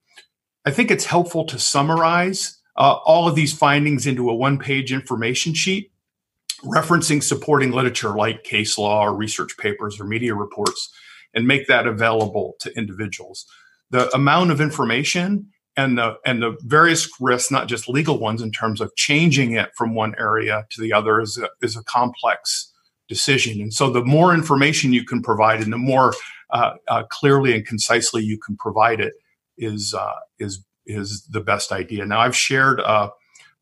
I 0.65 0.71
think 0.73 0.91
it's 0.91 1.05
helpful 1.05 1.45
to 1.45 1.59
summarize 1.59 2.59
uh, 2.77 2.95
all 3.05 3.29
of 3.29 3.35
these 3.35 3.57
findings 3.57 4.07
into 4.07 4.29
a 4.31 4.35
one 4.35 4.59
page 4.59 4.93
information 4.93 5.55
sheet, 5.55 5.92
referencing 6.65 7.23
supporting 7.23 7.73
literature 7.73 8.11
like 8.17 8.45
case 8.45 8.79
law 8.79 9.03
or 9.05 9.15
research 9.15 9.57
papers 9.59 10.01
or 10.01 10.05
media 10.05 10.35
reports, 10.35 10.91
and 11.35 11.47
make 11.47 11.67
that 11.67 11.87
available 11.87 12.55
to 12.61 12.77
individuals. 12.77 13.47
The 13.91 14.15
amount 14.15 14.51
of 14.51 14.61
information 14.61 15.49
and 15.77 15.99
the 15.99 16.17
and 16.25 16.43
the 16.43 16.57
various 16.63 17.09
risks, 17.21 17.51
not 17.51 17.67
just 17.67 17.89
legal 17.89 18.19
ones, 18.19 18.43
in 18.43 18.53
terms 18.53 18.81
of 18.81 18.95
changing 18.97 19.53
it 19.53 19.71
from 19.77 19.95
one 19.95 20.15
area 20.19 20.67
to 20.71 20.81
the 20.81 20.93
other, 20.93 21.21
is 21.21 21.39
a, 21.39 21.49
is 21.63 21.77
a 21.77 21.85
complex 21.85 22.71
decision. 23.09 23.61
And 23.61 23.73
so, 23.73 23.91
the 23.91 24.05
more 24.05 24.35
information 24.35 24.93
you 24.93 25.05
can 25.05 25.23
provide, 25.23 25.61
and 25.61 25.73
the 25.73 25.79
more 25.79 26.15
uh, 26.51 26.75
uh, 26.89 27.05
clearly 27.11 27.55
and 27.55 27.67
concisely 27.67 28.23
you 28.23 28.39
can 28.39 28.57
provide 28.57 29.01
it, 29.01 29.15
is 29.57 29.95
uh, 29.95 30.15
is 30.39 30.65
is 30.87 31.27
the 31.31 31.41
best 31.41 31.73
idea. 31.73 32.05
Now, 32.05 32.21
I've 32.21 32.37
shared 32.37 32.81
a, 32.81 33.11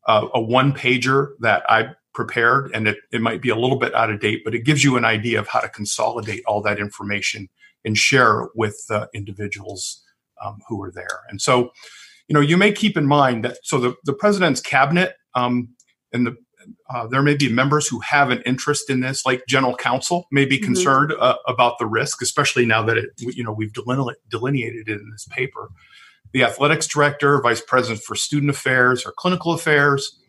a, 0.07 0.27
a 0.35 0.41
one 0.41 0.73
pager 0.73 1.29
that 1.39 1.63
I 1.69 1.91
prepared, 2.13 2.71
and 2.73 2.87
it, 2.87 2.97
it 3.11 3.21
might 3.21 3.41
be 3.41 3.49
a 3.49 3.55
little 3.55 3.77
bit 3.77 3.93
out 3.95 4.09
of 4.09 4.19
date, 4.19 4.41
but 4.43 4.53
it 4.53 4.65
gives 4.65 4.83
you 4.83 4.97
an 4.97 5.05
idea 5.05 5.39
of 5.39 5.47
how 5.47 5.59
to 5.59 5.69
consolidate 5.69 6.43
all 6.45 6.61
that 6.61 6.79
information 6.79 7.49
and 7.85 7.97
share 7.97 8.49
with 8.55 8.85
individuals 9.13 10.03
um, 10.43 10.59
who 10.67 10.81
are 10.83 10.91
there. 10.91 11.21
And 11.29 11.41
so, 11.41 11.71
you 12.27 12.33
know, 12.33 12.41
you 12.41 12.57
may 12.57 12.71
keep 12.71 12.97
in 12.97 13.07
mind 13.07 13.45
that 13.45 13.57
so 13.63 13.79
the, 13.79 13.95
the 14.05 14.13
president's 14.13 14.61
cabinet 14.61 15.15
um, 15.35 15.69
and 16.13 16.27
the 16.27 16.37
uh, 16.89 17.07
there 17.07 17.23
may 17.23 17.35
be 17.35 17.51
members 17.51 17.87
who 17.87 17.99
have 18.01 18.29
an 18.29 18.41
interest 18.45 18.89
in 18.89 18.99
this, 18.99 19.25
like 19.25 19.43
general 19.47 19.75
counsel, 19.75 20.27
may 20.31 20.45
be 20.45 20.57
mm-hmm. 20.57 20.65
concerned 20.65 21.13
uh, 21.19 21.35
about 21.47 21.79
the 21.79 21.85
risk, 21.85 22.21
especially 22.21 22.65
now 22.65 22.83
that 22.83 22.97
it, 22.97 23.09
you 23.17 23.43
know 23.43 23.51
we've 23.51 23.73
delineated 23.73 24.87
it 24.87 24.99
in 24.99 25.09
this 25.11 25.27
paper. 25.29 25.69
The 26.33 26.43
athletics 26.43 26.87
director, 26.87 27.41
vice 27.41 27.61
president 27.61 28.03
for 28.03 28.15
student 28.15 28.49
affairs 28.49 29.05
or 29.05 29.11
clinical 29.11 29.53
affairs, 29.53 30.19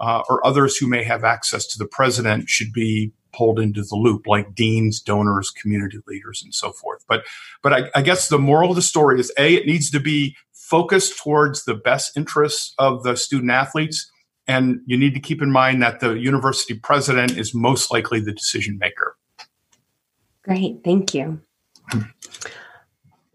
uh, 0.00 0.22
or 0.28 0.44
others 0.46 0.76
who 0.76 0.86
may 0.86 1.02
have 1.02 1.24
access 1.24 1.66
to 1.66 1.78
the 1.78 1.86
president 1.86 2.48
should 2.48 2.72
be 2.72 3.12
pulled 3.32 3.60
into 3.60 3.82
the 3.82 3.96
loop, 3.96 4.26
like 4.26 4.54
deans, 4.54 5.00
donors, 5.00 5.50
community 5.50 5.98
leaders, 6.06 6.42
and 6.42 6.54
so 6.54 6.72
forth. 6.72 7.04
But, 7.08 7.24
but 7.62 7.72
I, 7.72 7.90
I 7.94 8.02
guess 8.02 8.28
the 8.28 8.38
moral 8.38 8.70
of 8.70 8.76
the 8.76 8.82
story 8.82 9.20
is: 9.20 9.32
a, 9.38 9.54
it 9.54 9.66
needs 9.66 9.90
to 9.90 10.00
be 10.00 10.36
focused 10.52 11.18
towards 11.18 11.64
the 11.64 11.74
best 11.74 12.16
interests 12.16 12.74
of 12.78 13.02
the 13.04 13.16
student 13.16 13.50
athletes. 13.50 14.10
And 14.48 14.80
you 14.86 14.96
need 14.96 15.14
to 15.14 15.20
keep 15.20 15.42
in 15.42 15.50
mind 15.50 15.82
that 15.82 16.00
the 16.00 16.14
university 16.14 16.74
president 16.74 17.36
is 17.36 17.54
most 17.54 17.90
likely 17.90 18.20
the 18.20 18.32
decision 18.32 18.78
maker. 18.78 19.16
Great, 20.42 20.82
thank 20.84 21.14
you. 21.14 21.40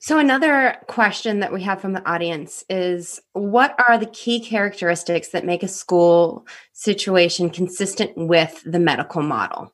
So, 0.03 0.17
another 0.17 0.77
question 0.87 1.41
that 1.41 1.53
we 1.53 1.61
have 1.61 1.79
from 1.79 1.93
the 1.93 2.03
audience 2.09 2.65
is 2.69 3.21
What 3.33 3.75
are 3.87 3.99
the 3.99 4.07
key 4.07 4.39
characteristics 4.39 5.29
that 5.29 5.45
make 5.45 5.61
a 5.61 5.67
school 5.67 6.47
situation 6.73 7.51
consistent 7.51 8.17
with 8.17 8.63
the 8.65 8.79
medical 8.79 9.21
model? 9.21 9.71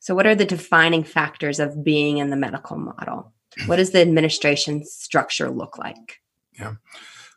So, 0.00 0.14
what 0.14 0.26
are 0.26 0.34
the 0.34 0.46
defining 0.46 1.04
factors 1.04 1.60
of 1.60 1.84
being 1.84 2.16
in 2.16 2.30
the 2.30 2.36
medical 2.36 2.78
model? 2.78 3.32
what 3.66 3.76
does 3.76 3.90
the 3.90 4.00
administration 4.00 4.84
structure 4.84 5.50
look 5.50 5.78
like? 5.78 6.20
Yeah. 6.58 6.74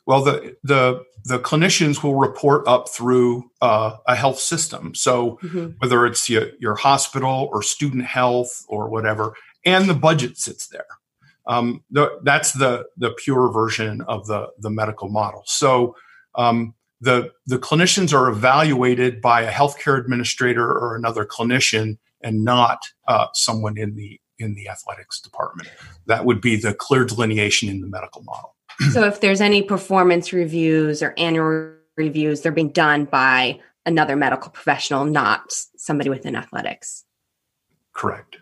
Well, 0.05 0.23
the 0.23 0.55
the 0.63 1.03
the 1.25 1.39
clinicians 1.39 2.01
will 2.01 2.15
report 2.15 2.65
up 2.65 2.87
through 2.87 3.51
uh, 3.61 3.97
a 4.07 4.15
health 4.15 4.39
system. 4.39 4.95
So 4.95 5.37
mm-hmm. 5.43 5.71
whether 5.79 6.05
it's 6.05 6.29
your, 6.29 6.47
your, 6.59 6.75
hospital 6.75 7.49
or 7.51 7.61
student 7.61 8.05
health 8.05 8.65
or 8.67 8.89
whatever, 8.89 9.35
and 9.65 9.87
the 9.87 9.93
budget 9.93 10.37
sits 10.37 10.67
there. 10.67 10.87
Um, 11.51 11.83
the, 11.91 12.17
that's 12.23 12.53
the 12.53 12.85
the 12.95 13.11
pure 13.11 13.51
version 13.51 14.01
of 14.01 14.25
the 14.27 14.47
the 14.59 14.69
medical 14.69 15.09
model. 15.09 15.43
So 15.45 15.95
um, 16.35 16.73
the 17.01 17.31
the 17.45 17.57
clinicians 17.57 18.13
are 18.13 18.29
evaluated 18.29 19.21
by 19.21 19.41
a 19.41 19.51
healthcare 19.51 19.99
administrator 19.99 20.65
or 20.65 20.95
another 20.95 21.25
clinician, 21.25 21.97
and 22.21 22.45
not 22.45 22.79
uh, 23.07 23.27
someone 23.33 23.77
in 23.77 23.95
the 23.95 24.19
in 24.39 24.55
the 24.55 24.69
athletics 24.69 25.19
department. 25.19 25.69
That 26.07 26.25
would 26.25 26.39
be 26.39 26.55
the 26.55 26.73
clear 26.73 27.03
delineation 27.03 27.67
in 27.67 27.81
the 27.81 27.87
medical 27.87 28.23
model. 28.23 28.55
so 28.91 29.03
if 29.03 29.19
there's 29.19 29.41
any 29.41 29.61
performance 29.61 30.31
reviews 30.31 31.03
or 31.03 31.13
annual 31.17 31.73
reviews, 31.97 32.41
they're 32.41 32.53
being 32.53 32.71
done 32.71 33.05
by 33.05 33.59
another 33.85 34.15
medical 34.15 34.51
professional, 34.51 35.03
not 35.03 35.51
somebody 35.75 36.09
within 36.09 36.35
athletics. 36.35 37.03
Correct. 37.93 38.37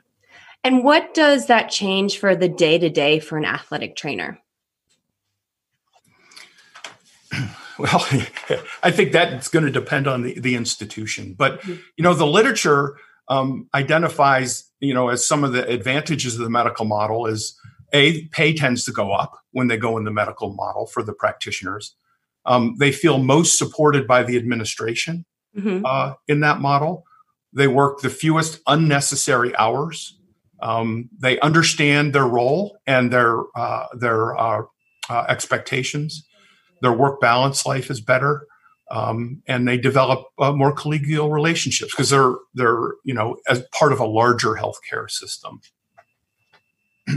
And 0.63 0.83
what 0.83 1.13
does 1.13 1.47
that 1.47 1.69
change 1.69 2.17
for 2.17 2.35
the 2.35 2.49
day 2.49 2.77
to 2.77 2.89
day 2.89 3.19
for 3.19 3.37
an 3.37 3.45
athletic 3.45 3.95
trainer? 3.95 4.39
Well, 7.79 8.05
I 8.83 8.91
think 8.91 9.13
that's 9.13 9.47
going 9.47 9.63
to 9.63 9.71
depend 9.71 10.05
on 10.05 10.23
the, 10.23 10.37
the 10.37 10.55
institution. 10.55 11.33
But, 11.33 11.61
mm-hmm. 11.61 11.75
you 11.95 12.03
know, 12.03 12.13
the 12.13 12.27
literature 12.27 12.97
um, 13.29 13.69
identifies, 13.73 14.69
you 14.81 14.93
know, 14.93 15.07
as 15.07 15.25
some 15.25 15.45
of 15.45 15.53
the 15.53 15.65
advantages 15.65 16.35
of 16.35 16.41
the 16.41 16.49
medical 16.49 16.83
model 16.83 17.25
is 17.25 17.57
a 17.93 18.25
pay 18.27 18.53
tends 18.53 18.83
to 18.83 18.91
go 18.91 19.13
up 19.13 19.39
when 19.51 19.67
they 19.67 19.77
go 19.77 19.97
in 19.97 20.03
the 20.03 20.11
medical 20.11 20.53
model 20.53 20.87
for 20.87 21.03
the 21.03 21.13
practitioners. 21.13 21.95
Um, 22.45 22.75
they 22.79 22.91
feel 22.91 23.17
most 23.17 23.57
supported 23.57 24.07
by 24.07 24.23
the 24.23 24.37
administration 24.37 25.25
mm-hmm. 25.57 25.85
uh, 25.85 26.15
in 26.27 26.41
that 26.41 26.59
model. 26.59 27.05
They 27.53 27.67
work 27.67 28.01
the 28.01 28.09
fewest 28.09 28.59
unnecessary 28.67 29.55
hours. 29.55 30.18
Um, 30.61 31.09
they 31.17 31.39
understand 31.39 32.13
their 32.13 32.27
role 32.27 32.77
and 32.85 33.11
their 33.11 33.37
uh, 33.55 33.87
their 33.97 34.37
uh, 34.37 34.63
uh 35.09 35.25
expectations. 35.27 36.27
Their 36.81 36.93
work 36.93 37.19
balance 37.19 37.65
life 37.65 37.89
is 37.89 38.01
better 38.01 38.45
um, 38.91 39.41
and 39.47 39.67
they 39.67 39.77
develop 39.77 40.25
uh, 40.39 40.51
more 40.51 40.73
collegial 40.73 41.31
relationships 41.31 41.93
because 41.93 42.09
they're 42.09 42.33
they're 42.55 42.93
you 43.03 43.13
know 43.13 43.37
as 43.47 43.63
part 43.77 43.93
of 43.93 43.99
a 43.99 44.05
larger 44.05 44.53
healthcare 44.53 45.09
system. 45.09 45.59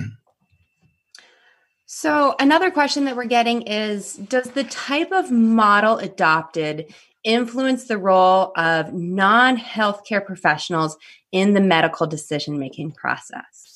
so 1.87 2.35
another 2.39 2.71
question 2.71 3.05
that 3.07 3.17
we're 3.17 3.25
getting 3.25 3.63
is: 3.63 4.15
Does 4.15 4.51
the 4.51 4.65
type 4.65 5.13
of 5.13 5.31
model 5.31 5.99
adopted 5.99 6.93
influence 7.25 7.85
the 7.85 7.99
role 7.99 8.53
of 8.57 8.93
non-healthcare 8.93 10.27
professionals 10.27 10.97
in 11.33 11.55
the 11.55 11.61
medical 11.61 12.07
decision-making 12.07 12.93
process? 12.93 13.73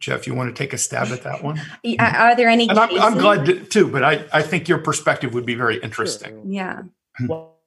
Jeff, 0.00 0.26
you 0.26 0.34
want 0.34 0.54
to 0.54 0.58
take 0.58 0.72
a 0.72 0.78
stab 0.78 1.08
at 1.08 1.22
that 1.24 1.44
one? 1.44 1.60
Are 1.98 2.34
there 2.34 2.48
any? 2.48 2.68
And 2.68 2.78
I'm, 2.78 2.98
I'm, 2.98 3.18
glad 3.18 3.44
to, 3.44 3.62
too, 3.64 3.86
but 3.86 4.02
I, 4.02 4.24
I 4.32 4.40
think 4.42 4.66
your 4.66 4.78
perspective 4.78 5.34
would 5.34 5.44
be 5.44 5.54
very 5.54 5.78
interesting. 5.78 6.36
Sure. 6.36 6.42
Yeah. 6.46 6.82
Well, 7.28 7.58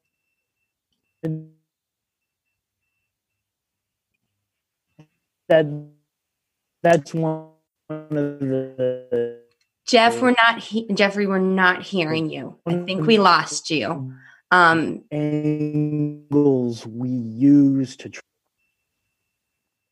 that 5.47 5.67
that's 6.81 7.13
one 7.13 7.49
of 7.89 8.09
the. 8.09 9.39
Jeff, 9.85 10.19
we're 10.19 10.31
not 10.31 10.59
he- 10.59 10.87
Geoffrey. 10.91 11.27
We're 11.27 11.37
not 11.37 11.83
hearing 11.83 12.31
you. 12.31 12.57
I 12.65 12.77
think 12.77 13.05
we 13.05 13.19
lost 13.19 13.69
you. 13.69 14.13
Um, 14.53 15.03
angles 15.11 16.85
we 16.85 17.09
use 17.09 17.97
to. 17.97 18.11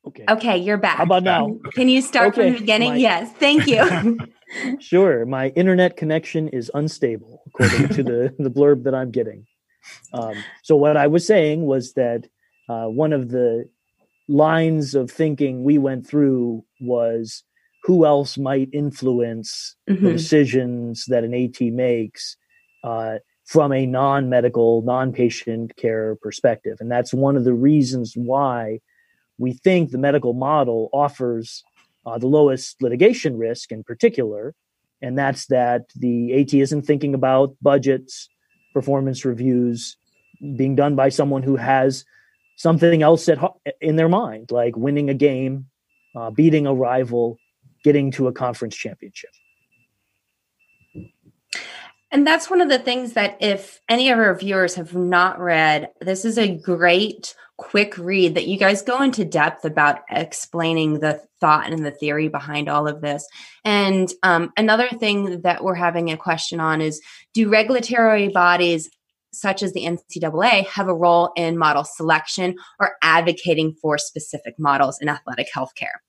Okay. 0.05 0.23
Okay, 0.29 0.57
you're 0.57 0.77
back. 0.77 0.97
How 0.97 1.03
about 1.03 1.23
now? 1.23 1.57
Can 1.73 1.89
you 1.89 1.99
start 1.99 2.33
okay, 2.33 2.43
from 2.43 2.53
the 2.53 2.59
beginning? 2.59 2.89
My, 2.89 2.97
yes. 2.97 3.33
Thank 3.39 3.65
you. 3.65 4.19
sure. 4.79 5.25
My 5.25 5.47
internet 5.49 5.97
connection 5.97 6.47
is 6.49 6.69
unstable, 6.75 7.41
according 7.47 7.87
to 7.89 8.03
the, 8.03 8.35
the 8.37 8.51
blurb 8.51 8.83
that 8.83 8.93
I'm 8.93 9.09
getting. 9.09 9.47
Um, 10.13 10.35
so, 10.61 10.75
what 10.75 10.95
I 10.95 11.07
was 11.07 11.25
saying 11.25 11.65
was 11.65 11.93
that 11.93 12.27
uh, 12.69 12.85
one 12.85 13.13
of 13.13 13.29
the 13.29 13.67
lines 14.27 14.93
of 14.93 15.09
thinking 15.09 15.63
we 15.63 15.79
went 15.79 16.05
through 16.05 16.63
was 16.79 17.43
who 17.85 18.05
else 18.05 18.37
might 18.37 18.69
influence 18.73 19.75
mm-hmm. 19.89 20.05
the 20.05 20.11
decisions 20.11 21.05
that 21.07 21.23
an 21.23 21.33
AT 21.33 21.59
makes. 21.61 22.37
Uh, 22.83 23.15
from 23.51 23.73
a 23.73 23.85
non-medical, 23.85 24.81
non-patient 24.83 25.75
care 25.75 26.15
perspective, 26.21 26.77
and 26.79 26.89
that's 26.89 27.13
one 27.13 27.35
of 27.35 27.43
the 27.43 27.53
reasons 27.53 28.13
why 28.15 28.79
we 29.37 29.51
think 29.51 29.91
the 29.91 29.97
medical 29.97 30.31
model 30.33 30.89
offers 30.93 31.61
uh, 32.05 32.17
the 32.17 32.27
lowest 32.27 32.81
litigation 32.81 33.37
risk 33.37 33.73
in 33.73 33.83
particular, 33.83 34.55
and 35.01 35.17
that's 35.17 35.47
that 35.47 35.81
the 35.97 36.39
AT 36.39 36.53
isn't 36.53 36.83
thinking 36.83 37.13
about 37.13 37.53
budgets, 37.61 38.29
performance 38.73 39.25
reviews 39.25 39.97
being 40.55 40.77
done 40.77 40.95
by 40.95 41.09
someone 41.09 41.43
who 41.43 41.57
has 41.57 42.05
something 42.55 43.03
else 43.03 43.27
at, 43.27 43.37
in 43.81 43.97
their 43.97 44.07
mind, 44.07 44.49
like 44.49 44.77
winning 44.77 45.09
a 45.09 45.13
game, 45.13 45.65
uh, 46.15 46.29
beating 46.29 46.67
a 46.67 46.73
rival, 46.73 47.37
getting 47.83 48.11
to 48.11 48.27
a 48.27 48.31
conference 48.31 48.77
championship. 48.77 49.31
And 52.11 52.27
that's 52.27 52.49
one 52.49 52.59
of 52.59 52.69
the 52.69 52.79
things 52.79 53.13
that, 53.13 53.37
if 53.39 53.79
any 53.87 54.09
of 54.09 54.19
our 54.19 54.35
viewers 54.35 54.75
have 54.75 54.93
not 54.93 55.39
read, 55.39 55.89
this 56.01 56.25
is 56.25 56.37
a 56.37 56.55
great 56.55 57.35
quick 57.57 57.97
read 57.97 58.35
that 58.35 58.47
you 58.47 58.57
guys 58.57 58.81
go 58.81 59.01
into 59.01 59.23
depth 59.23 59.63
about 59.63 59.99
explaining 60.09 60.99
the 60.99 61.21
thought 61.39 61.71
and 61.71 61.85
the 61.85 61.91
theory 61.91 62.27
behind 62.27 62.67
all 62.67 62.87
of 62.87 63.01
this. 63.01 63.25
And 63.63 64.11
um, 64.23 64.51
another 64.57 64.89
thing 64.89 65.41
that 65.41 65.63
we're 65.63 65.75
having 65.75 66.11
a 66.11 66.17
question 66.17 66.59
on 66.59 66.81
is 66.81 66.99
do 67.33 67.49
regulatory 67.49 68.29
bodies 68.29 68.89
such 69.31 69.63
as 69.63 69.73
the 69.73 69.85
NCAA 69.85 70.65
have 70.67 70.87
a 70.87 70.95
role 70.95 71.31
in 71.37 71.57
model 71.57 71.83
selection 71.83 72.55
or 72.79 72.95
advocating 73.01 73.73
for 73.81 73.97
specific 73.97 74.55
models 74.57 74.97
in 74.99 75.07
athletic 75.07 75.47
healthcare? 75.55 75.99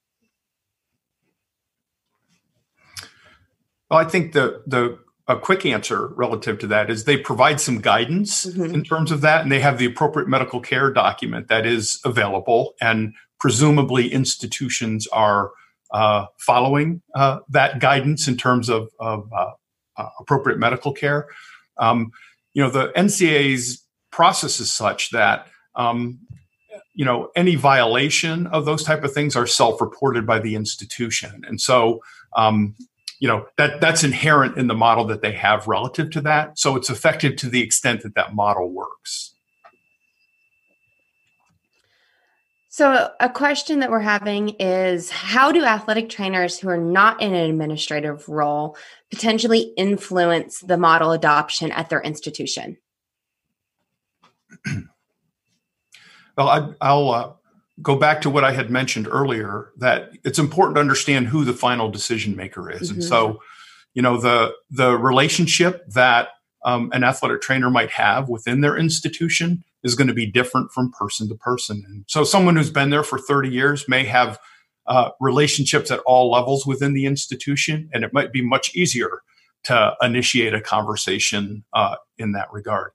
Well, 3.90 4.00
I 4.00 4.04
think 4.04 4.32
the 4.32 4.62
the 4.66 4.98
a 5.28 5.38
quick 5.38 5.64
answer 5.64 6.08
relative 6.08 6.58
to 6.58 6.66
that 6.66 6.90
is 6.90 7.04
they 7.04 7.16
provide 7.16 7.60
some 7.60 7.80
guidance 7.80 8.46
mm-hmm. 8.46 8.74
in 8.74 8.82
terms 8.82 9.12
of 9.12 9.20
that, 9.20 9.42
and 9.42 9.52
they 9.52 9.60
have 9.60 9.78
the 9.78 9.86
appropriate 9.86 10.28
medical 10.28 10.60
care 10.60 10.90
document 10.92 11.48
that 11.48 11.64
is 11.64 12.00
available, 12.04 12.74
and 12.80 13.14
presumably 13.38 14.12
institutions 14.12 15.06
are 15.08 15.52
uh, 15.92 16.26
following 16.38 17.02
uh, 17.14 17.38
that 17.48 17.78
guidance 17.78 18.26
in 18.26 18.36
terms 18.36 18.68
of, 18.68 18.88
of 18.98 19.28
uh, 19.36 19.50
uh 19.96 20.08
appropriate 20.20 20.58
medical 20.58 20.92
care. 20.92 21.28
Um, 21.76 22.10
you 22.54 22.62
know, 22.62 22.70
the 22.70 22.88
NCAA's 22.96 23.84
process 24.10 24.58
is 24.58 24.72
such 24.72 25.10
that 25.10 25.46
um, 25.74 26.18
you 26.94 27.04
know 27.04 27.30
any 27.36 27.54
violation 27.54 28.46
of 28.48 28.64
those 28.64 28.82
type 28.82 29.04
of 29.04 29.12
things 29.12 29.36
are 29.36 29.46
self-reported 29.46 30.26
by 30.26 30.38
the 30.40 30.56
institution, 30.56 31.42
and 31.46 31.60
so 31.60 32.00
um, 32.36 32.74
you 33.22 33.28
know 33.28 33.46
that 33.56 33.80
that's 33.80 34.02
inherent 34.02 34.58
in 34.58 34.66
the 34.66 34.74
model 34.74 35.04
that 35.04 35.22
they 35.22 35.30
have 35.30 35.68
relative 35.68 36.10
to 36.10 36.20
that. 36.22 36.58
So 36.58 36.74
it's 36.74 36.90
effective 36.90 37.36
to 37.36 37.48
the 37.48 37.62
extent 37.62 38.02
that 38.02 38.16
that 38.16 38.34
model 38.34 38.68
works. 38.68 39.36
So 42.68 43.10
a 43.20 43.28
question 43.28 43.78
that 43.78 43.92
we're 43.92 44.00
having 44.00 44.56
is 44.58 45.08
how 45.10 45.52
do 45.52 45.64
athletic 45.64 46.08
trainers 46.08 46.58
who 46.58 46.68
are 46.68 46.76
not 46.76 47.22
in 47.22 47.32
an 47.32 47.48
administrative 47.48 48.28
role 48.28 48.76
potentially 49.08 49.72
influence 49.76 50.58
the 50.58 50.76
model 50.76 51.12
adoption 51.12 51.70
at 51.70 51.90
their 51.90 52.00
institution? 52.00 52.76
Well 56.36 56.74
I, 56.80 56.92
will 56.92 57.10
uh, 57.10 57.32
go 57.82 57.96
back 57.96 58.20
to 58.22 58.30
what 58.30 58.44
I 58.44 58.52
had 58.52 58.70
mentioned 58.70 59.08
earlier 59.10 59.72
that 59.78 60.10
it's 60.24 60.38
important 60.38 60.76
to 60.76 60.80
understand 60.80 61.28
who 61.28 61.44
the 61.44 61.52
final 61.52 61.90
decision 61.90 62.36
maker 62.36 62.70
is. 62.70 62.88
Mm-hmm. 62.88 63.00
And 63.00 63.04
so, 63.04 63.40
you 63.94 64.02
know, 64.02 64.18
the 64.18 64.52
the 64.70 64.96
relationship 64.96 65.86
that 65.88 66.28
um, 66.64 66.90
an 66.92 67.04
athletic 67.04 67.42
trainer 67.42 67.70
might 67.70 67.90
have 67.90 68.28
within 68.28 68.60
their 68.60 68.76
institution 68.76 69.64
is 69.82 69.94
going 69.94 70.06
to 70.06 70.14
be 70.14 70.26
different 70.26 70.70
from 70.70 70.92
person 70.92 71.28
to 71.28 71.34
person. 71.34 71.82
And 71.88 72.04
so, 72.06 72.24
someone 72.24 72.56
who's 72.56 72.70
been 72.70 72.90
there 72.90 73.02
for 73.02 73.18
30 73.18 73.48
years 73.48 73.88
may 73.88 74.04
have 74.04 74.38
uh, 74.86 75.10
relationships 75.20 75.90
at 75.90 76.00
all 76.00 76.30
levels 76.30 76.66
within 76.66 76.94
the 76.94 77.06
institution, 77.06 77.88
and 77.92 78.04
it 78.04 78.12
might 78.12 78.32
be 78.32 78.42
much 78.42 78.74
easier 78.74 79.22
to 79.64 79.94
initiate 80.02 80.54
a 80.54 80.60
conversation 80.60 81.64
uh, 81.72 81.96
in 82.18 82.32
that 82.32 82.52
regard. 82.52 82.92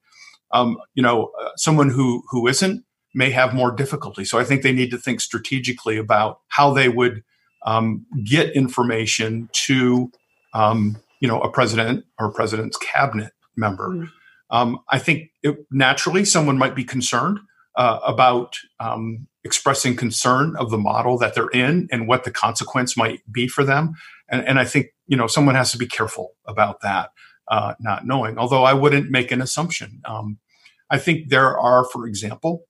Um, 0.52 0.78
you 0.96 1.04
know, 1.04 1.32
uh, 1.42 1.50
someone 1.58 1.90
who 1.90 2.24
who 2.30 2.48
isn't 2.48 2.84
may 3.18 3.32
have 3.32 3.52
more 3.52 3.72
difficulty. 3.72 4.24
So 4.24 4.38
I 4.38 4.44
think 4.44 4.62
they 4.62 4.72
need 4.72 4.92
to 4.92 4.98
think 4.98 5.22
strategically 5.22 5.98
about 5.98 6.42
how 6.50 6.72
they 6.72 6.88
would 6.88 7.24
um, 7.66 8.06
get 8.24 8.56
information 8.56 9.50
to, 9.66 10.12
um, 10.54 10.98
you 11.20 11.28
know, 11.28 11.42
a 11.42 11.50
president 11.50 12.06
or 12.20 12.28
a 12.28 12.32
president's 12.32 12.78
cabinet 12.78 13.34
member. 13.56 13.90
Mm. 13.90 14.12
Um, 14.52 14.80
I 14.90 15.00
think 15.00 15.32
it, 15.42 15.58
naturally 15.72 16.26
someone 16.26 16.60
might 16.60 16.76
be 16.76 16.84
concerned 16.84 17.40
uh, 17.76 18.00
about 18.06 18.56
um, 18.80 19.28
expressing 19.44 19.96
concern 19.96 20.56
of 20.58 20.70
the 20.70 20.78
model 20.78 21.18
that 21.18 21.34
they're 21.34 21.50
in 21.50 21.88
and 21.92 22.08
what 22.08 22.24
the 22.24 22.32
consequence 22.32 22.96
might 22.96 23.22
be 23.32 23.48
for 23.48 23.64
them. 23.64 23.96
And, 24.30 24.48
and 24.48 24.60
I 24.60 24.66
think 24.66 24.94
you 25.08 25.18
know 25.18 25.26
someone 25.26 25.56
has 25.56 25.72
to 25.72 25.80
be 25.80 25.88
careful 25.88 26.36
about 26.46 26.82
that, 26.82 27.10
uh, 27.48 27.74
not 27.80 28.06
knowing. 28.06 28.38
Although 28.38 28.64
I 28.64 28.74
wouldn't 28.74 29.10
make 29.10 29.32
an 29.32 29.42
assumption. 29.42 30.02
Um, 30.06 30.38
I 30.90 30.98
think 30.98 31.30
there 31.30 31.58
are, 31.58 31.84
for 31.84 32.08
example, 32.08 32.67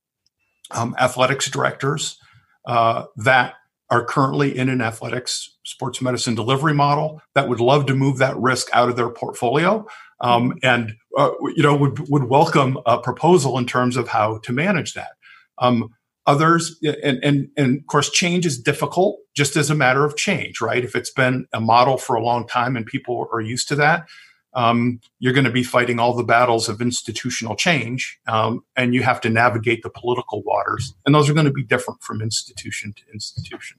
um, 0.72 0.96
athletics 1.00 1.50
directors 1.50 2.20
uh, 2.66 3.06
that 3.16 3.56
are 3.90 4.04
currently 4.04 4.58
in 4.58 4.70
an 4.70 4.82
athletics 4.82 5.56
sports 5.64 6.02
medicine 6.02 6.36
delivery 6.36 6.74
model 6.74 7.22
that 7.36 7.48
would 7.48 7.60
love 7.60 7.86
to 7.86 7.96
move 7.96 8.18
that 8.18 8.36
risk 8.38 8.70
out 8.74 8.90
of 8.90 8.96
their 8.96 9.10
portfolio 9.10 9.86
um, 10.20 10.54
and 10.64 10.94
uh, 11.18 11.32
you 11.56 11.64
know 11.64 11.76
would, 11.76 12.10
would 12.10 12.26
welcome 12.26 12.78
a 12.86 13.00
proposal 13.00 13.58
in 13.58 13.66
terms 13.66 13.98
of 13.98 14.08
how 14.08 14.40
to 14.40 14.52
manage 14.52 14.94
that. 14.94 15.12
Um, 15.60 15.90
others 16.26 16.78
and, 17.04 17.24
and 17.24 17.48
and 17.56 17.80
of 17.80 17.88
course 17.88 18.10
change 18.10 18.46
is 18.46 18.62
difficult 18.62 19.18
just 19.34 19.56
as 19.56 19.70
a 19.70 19.76
matter 19.76 20.04
of 20.04 20.18
change 20.18 20.60
right? 20.60 20.84
If 20.84 20.96
it's 20.96 21.12
been 21.12 21.48
a 21.54 21.62
model 21.62 21.98
for 21.98 22.16
a 22.16 22.22
long 22.22 22.46
time 22.48 22.76
and 22.76 22.86
people 22.86 23.28
are 23.32 23.42
used 23.42 23.68
to 23.70 23.76
that 23.76 24.08
um, 24.58 25.00
you're 25.20 25.34
going 25.34 25.46
to 25.46 25.52
be 25.52 25.64
fighting 25.64 26.00
all 26.00 26.16
the 26.16 26.24
battles 26.24 26.68
of 26.68 26.82
institutional 26.82 27.56
change, 27.56 28.20
um, 28.28 28.66
and 28.76 28.96
you 28.96 29.04
have 29.04 29.22
to 29.22 29.30
navigate 29.30 29.84
the 29.84 29.90
political 29.90 30.42
waters, 30.42 30.96
and 31.06 31.14
those 31.14 31.30
are 31.30 31.34
going 31.34 31.46
to 31.46 31.54
be 31.54 31.64
different 31.64 32.02
from 32.02 32.22
institution 32.22 32.94
to 32.94 33.04
institution. 33.14 33.78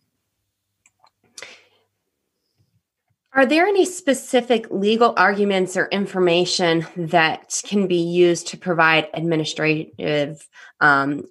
Are 3.33 3.45
there 3.45 3.67
any 3.67 3.85
specific 3.85 4.67
legal 4.71 5.15
arguments 5.17 5.77
or 5.77 5.87
information 5.89 6.87
that 6.97 7.61
can 7.65 7.89
be 7.89 8.01
used 8.01 8.47
to 8.49 8.57
provide 8.57 9.09
administrative 9.15 10.49
um, 10.81 11.25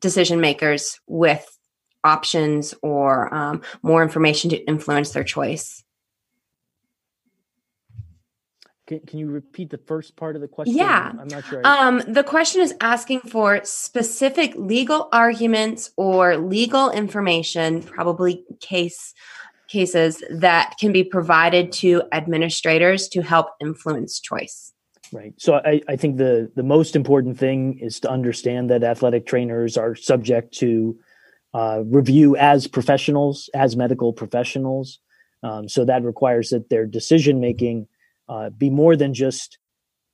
decision 0.00 0.40
makers 0.40 0.98
with 1.06 1.46
options 2.04 2.74
or 2.82 3.32
um, 3.34 3.62
more 3.82 4.02
information 4.02 4.50
to 4.50 4.56
influence 4.66 5.10
their 5.10 5.24
choice? 5.24 5.83
Can, 8.98 9.06
can 9.06 9.18
you 9.18 9.30
repeat 9.30 9.70
the 9.70 9.78
first 9.78 10.16
part 10.16 10.36
of 10.36 10.42
the 10.42 10.48
question? 10.48 10.76
Yeah. 10.76 11.12
I'm 11.18 11.28
not 11.28 11.44
sure. 11.44 11.62
I... 11.64 11.86
Um, 11.86 12.02
the 12.06 12.24
question 12.24 12.60
is 12.60 12.74
asking 12.80 13.20
for 13.20 13.60
specific 13.64 14.54
legal 14.56 15.08
arguments 15.12 15.90
or 15.96 16.36
legal 16.36 16.90
information, 16.90 17.82
probably 17.82 18.44
case 18.60 19.14
cases 19.66 20.22
that 20.30 20.74
can 20.78 20.92
be 20.92 21.02
provided 21.02 21.72
to 21.72 22.02
administrators 22.12 23.08
to 23.08 23.22
help 23.22 23.48
influence 23.60 24.20
choice. 24.20 24.72
Right. 25.12 25.32
So 25.38 25.54
I, 25.54 25.80
I 25.88 25.96
think 25.96 26.18
the 26.18 26.50
the 26.54 26.62
most 26.62 26.96
important 26.96 27.38
thing 27.38 27.78
is 27.80 28.00
to 28.00 28.10
understand 28.10 28.70
that 28.70 28.82
athletic 28.82 29.26
trainers 29.26 29.76
are 29.76 29.94
subject 29.94 30.54
to 30.58 30.98
uh, 31.54 31.82
review 31.86 32.36
as 32.36 32.66
professionals, 32.66 33.48
as 33.54 33.76
medical 33.76 34.12
professionals. 34.12 34.98
Um, 35.42 35.68
so 35.68 35.84
that 35.84 36.02
requires 36.02 36.50
that 36.50 36.68
their 36.68 36.86
decision 36.86 37.40
making 37.40 37.86
uh, 38.28 38.50
be 38.50 38.70
more 38.70 38.96
than 38.96 39.14
just 39.14 39.58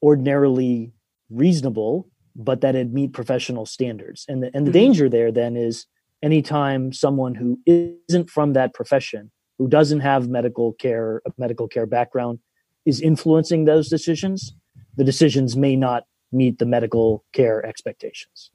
ordinarily 0.03 0.92
reasonable, 1.29 2.09
but 2.35 2.61
that 2.61 2.75
it 2.75 2.92
meet 2.92 3.12
professional 3.12 3.66
standards. 3.66 4.25
And 4.29 4.42
the, 4.42 4.51
and 4.55 4.66
the 4.66 4.70
mm-hmm. 4.70 4.79
danger 4.79 5.09
there 5.09 5.33
then 5.33 5.57
is 5.57 5.87
anytime 6.23 6.92
someone 6.92 7.35
who 7.35 7.59
isn't 7.66 8.31
from 8.31 8.53
that 8.55 8.75
profession, 8.75 9.31
who 9.59 9.68
doesn't 9.68 10.01
have 10.01 10.29
medical 10.29 10.73
care, 10.75 11.23
a 11.27 11.33
medical 11.38 11.68
care 11.68 11.87
background, 11.87 12.38
is 12.87 13.01
influencing 13.01 13.64
those 13.64 13.88
decisions, 13.88 14.55
the 14.96 15.05
decisions 15.05 15.57
may 15.57 15.77
not 15.77 16.05
meet 16.33 16.59
the 16.59 16.66
medical 16.66 17.25
care 17.33 17.64
expectations. 17.64 18.51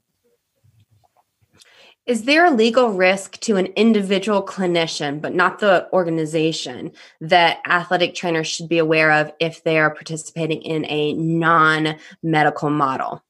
Is 2.06 2.26
there 2.26 2.46
a 2.46 2.52
legal 2.52 2.92
risk 2.92 3.40
to 3.42 3.56
an 3.56 3.66
individual 3.76 4.46
clinician, 4.46 5.20
but 5.20 5.34
not 5.34 5.58
the 5.58 5.92
organization, 5.92 6.92
that 7.20 7.62
athletic 7.66 8.14
trainers 8.14 8.46
should 8.46 8.70
be 8.70 8.78
aware 8.78 9.12
of 9.12 9.32
if 9.40 9.64
they 9.64 9.80
are 9.80 9.90
participating 9.90 10.62
in 10.62 10.86
a 10.86 11.14
non 11.14 11.96
medical 12.22 12.70
model? 12.70 13.24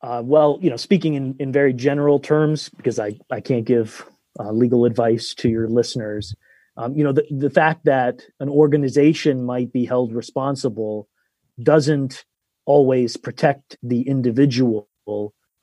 Uh, 0.00 0.22
well, 0.24 0.58
you 0.62 0.70
know, 0.70 0.76
speaking 0.76 1.14
in, 1.14 1.34
in 1.40 1.50
very 1.50 1.72
general 1.72 2.20
terms, 2.20 2.68
because 2.68 3.00
I, 3.00 3.18
I 3.30 3.40
can't 3.40 3.64
give 3.64 4.04
uh, 4.38 4.52
legal 4.52 4.84
advice 4.84 5.34
to 5.34 5.48
your 5.48 5.68
listeners, 5.68 6.36
um, 6.76 6.94
you 6.96 7.02
know, 7.04 7.12
the, 7.12 7.26
the 7.30 7.50
fact 7.50 7.84
that 7.84 8.22
an 8.40 8.48
organization 8.48 9.44
might 9.44 9.72
be 9.72 9.84
held 9.84 10.12
responsible 10.12 11.08
doesn't 11.62 12.24
always 12.64 13.16
protect 13.16 13.76
the 13.82 14.02
individual 14.02 14.88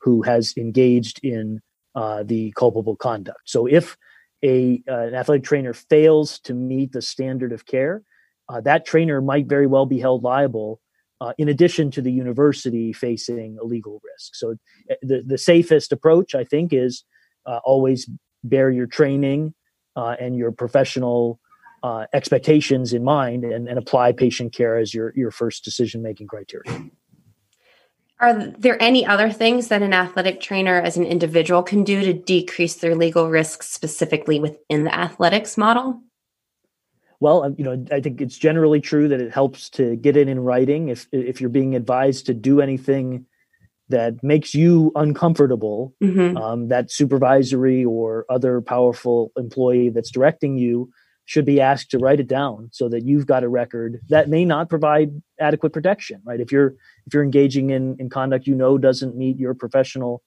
who 0.00 0.22
has 0.22 0.54
engaged 0.56 1.20
in 1.22 1.60
uh, 1.94 2.22
the 2.22 2.52
culpable 2.52 2.96
conduct. 2.96 3.40
So 3.44 3.66
if 3.66 3.96
a 4.42 4.82
uh, 4.88 5.06
an 5.08 5.14
athletic 5.14 5.44
trainer 5.44 5.74
fails 5.74 6.38
to 6.40 6.54
meet 6.54 6.92
the 6.92 7.02
standard 7.02 7.52
of 7.52 7.66
care, 7.66 8.02
uh, 8.48 8.60
that 8.62 8.86
trainer 8.86 9.20
might 9.20 9.46
very 9.46 9.66
well 9.66 9.86
be 9.86 9.98
held 9.98 10.22
liable. 10.22 10.80
Uh, 11.20 11.34
in 11.36 11.50
addition 11.50 11.90
to 11.90 12.00
the 12.00 12.10
university 12.10 12.94
facing 12.94 13.58
a 13.60 13.64
legal 13.64 14.00
risk, 14.02 14.34
so 14.34 14.52
uh, 14.90 14.94
the 15.02 15.22
the 15.26 15.36
safest 15.36 15.92
approach, 15.92 16.34
I 16.34 16.44
think, 16.44 16.72
is 16.72 17.04
uh, 17.44 17.60
always 17.62 18.08
bear 18.42 18.70
your 18.70 18.86
training 18.86 19.54
and 19.96 20.34
your 20.34 20.50
professional 20.50 21.38
expectations 22.14 22.94
in 22.94 23.04
mind, 23.04 23.44
and, 23.44 23.68
and 23.68 23.78
apply 23.78 24.12
patient 24.12 24.54
care 24.54 24.78
as 24.78 24.94
your 24.94 25.12
your 25.14 25.30
first 25.30 25.62
decision 25.62 26.00
making 26.00 26.26
criteria. 26.26 26.90
Are 28.20 28.36
there 28.58 28.80
any 28.82 29.06
other 29.06 29.30
things 29.30 29.68
that 29.68 29.80
an 29.80 29.94
athletic 29.94 30.42
trainer 30.42 30.78
as 30.78 30.98
an 30.98 31.06
individual 31.06 31.62
can 31.62 31.84
do 31.84 32.02
to 32.02 32.12
decrease 32.12 32.74
their 32.74 32.94
legal 32.94 33.30
risks 33.30 33.68
specifically 33.70 34.38
within 34.38 34.84
the 34.84 34.94
athletics 34.94 35.56
model? 35.56 36.02
Well, 37.18 37.44
um, 37.44 37.54
you 37.58 37.64
know, 37.64 37.84
I 37.90 38.00
think 38.00 38.20
it's 38.20 38.36
generally 38.36 38.80
true 38.80 39.08
that 39.08 39.20
it 39.20 39.32
helps 39.32 39.70
to 39.70 39.96
get 39.96 40.16
it 40.16 40.28
in 40.28 40.40
writing. 40.40 40.88
If 40.88 41.06
if 41.12 41.40
you're 41.40 41.50
being 41.50 41.74
advised 41.74 42.26
to 42.26 42.34
do 42.34 42.60
anything 42.60 43.26
that 43.88 44.22
makes 44.22 44.54
you 44.54 44.92
uncomfortable, 44.94 45.94
mm-hmm. 46.02 46.36
um, 46.36 46.68
that 46.68 46.90
supervisory 46.90 47.84
or 47.84 48.24
other 48.28 48.60
powerful 48.60 49.32
employee 49.36 49.90
that's 49.90 50.10
directing 50.10 50.56
you 50.56 50.90
should 51.30 51.44
be 51.44 51.60
asked 51.60 51.92
to 51.92 51.98
write 51.98 52.18
it 52.18 52.26
down 52.26 52.68
so 52.72 52.88
that 52.88 53.04
you've 53.04 53.26
got 53.26 53.44
a 53.44 53.48
record 53.48 54.00
that 54.08 54.28
may 54.28 54.44
not 54.44 54.68
provide 54.68 55.10
adequate 55.38 55.72
protection 55.72 56.20
right? 56.24 56.40
If 56.40 56.50
you're 56.50 56.74
if 57.06 57.14
you're 57.14 57.22
engaging 57.24 57.70
in 57.70 57.96
in 57.98 58.08
conduct 58.08 58.46
you 58.46 58.54
know 58.54 58.78
doesn't 58.78 59.16
meet 59.16 59.38
your 59.38 59.54
professional 59.54 60.22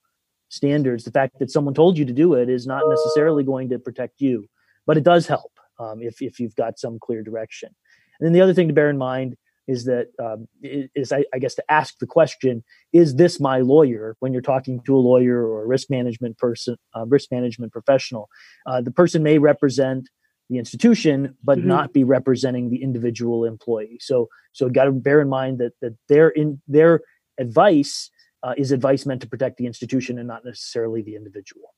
standards 0.48 1.04
the 1.04 1.10
fact 1.10 1.38
that 1.40 1.50
someone 1.50 1.74
told 1.74 1.98
you 1.98 2.04
to 2.04 2.12
do 2.12 2.34
it 2.34 2.48
is 2.48 2.66
not 2.66 2.82
necessarily 2.88 3.44
going 3.44 3.68
to 3.68 3.78
protect 3.78 4.20
you 4.20 4.46
but 4.86 4.96
it 4.96 5.04
does 5.04 5.26
help 5.26 5.52
um, 5.78 6.00
if, 6.00 6.22
if 6.22 6.40
you've 6.40 6.56
got 6.56 6.78
some 6.78 6.98
clear 6.98 7.22
direction. 7.22 7.74
And 8.18 8.26
then 8.26 8.32
the 8.32 8.40
other 8.40 8.54
thing 8.54 8.68
to 8.68 8.74
bear 8.74 8.90
in 8.90 8.98
mind 8.98 9.36
is 9.66 9.84
that 9.84 10.08
um, 10.22 10.46
is 10.62 11.10
I, 11.10 11.24
I, 11.32 11.38
guess 11.38 11.54
to 11.54 11.64
ask 11.70 11.98
the 11.98 12.06
question 12.06 12.62
is 12.92 13.14
this 13.14 13.40
my 13.40 13.60
lawyer? 13.60 14.14
When 14.20 14.32
you're 14.32 14.42
talking 14.42 14.82
to 14.82 14.94
a 14.94 14.98
lawyer 14.98 15.46
or 15.46 15.62
a 15.62 15.66
risk 15.66 15.88
management 15.88 16.36
person 16.36 16.76
uh, 16.94 17.06
risk 17.06 17.30
management 17.32 17.72
professional 17.72 18.28
uh, 18.66 18.82
the 18.82 18.90
person 18.90 19.22
may 19.22 19.38
represent 19.38 20.10
the 20.50 20.58
institution, 20.58 21.36
but 21.42 21.58
mm-hmm. 21.58 21.68
not 21.68 21.92
be 21.92 22.04
representing 22.04 22.70
the 22.70 22.82
individual 22.82 23.44
employee. 23.44 23.98
So, 24.00 24.28
so 24.52 24.68
got 24.68 24.84
to 24.84 24.92
bear 24.92 25.20
in 25.20 25.28
mind 25.28 25.58
that 25.58 25.72
that 25.80 25.96
their 26.08 26.28
in 26.28 26.60
their 26.68 27.00
advice 27.38 28.10
uh, 28.42 28.54
is 28.56 28.72
advice 28.72 29.06
meant 29.06 29.22
to 29.22 29.28
protect 29.28 29.56
the 29.56 29.66
institution 29.66 30.18
and 30.18 30.28
not 30.28 30.44
necessarily 30.44 31.02
the 31.02 31.16
individual. 31.16 31.74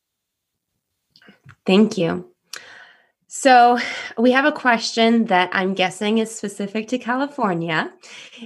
Thank 1.65 1.97
you. 1.97 2.31
So, 3.29 3.79
we 4.17 4.33
have 4.33 4.45
a 4.45 4.53
question 4.53 5.27
that 5.27 5.51
I'm 5.53 5.75
guessing 5.75 6.19
is 6.19 6.35
specific 6.35 6.89
to 6.89 6.99
California. 6.99 7.93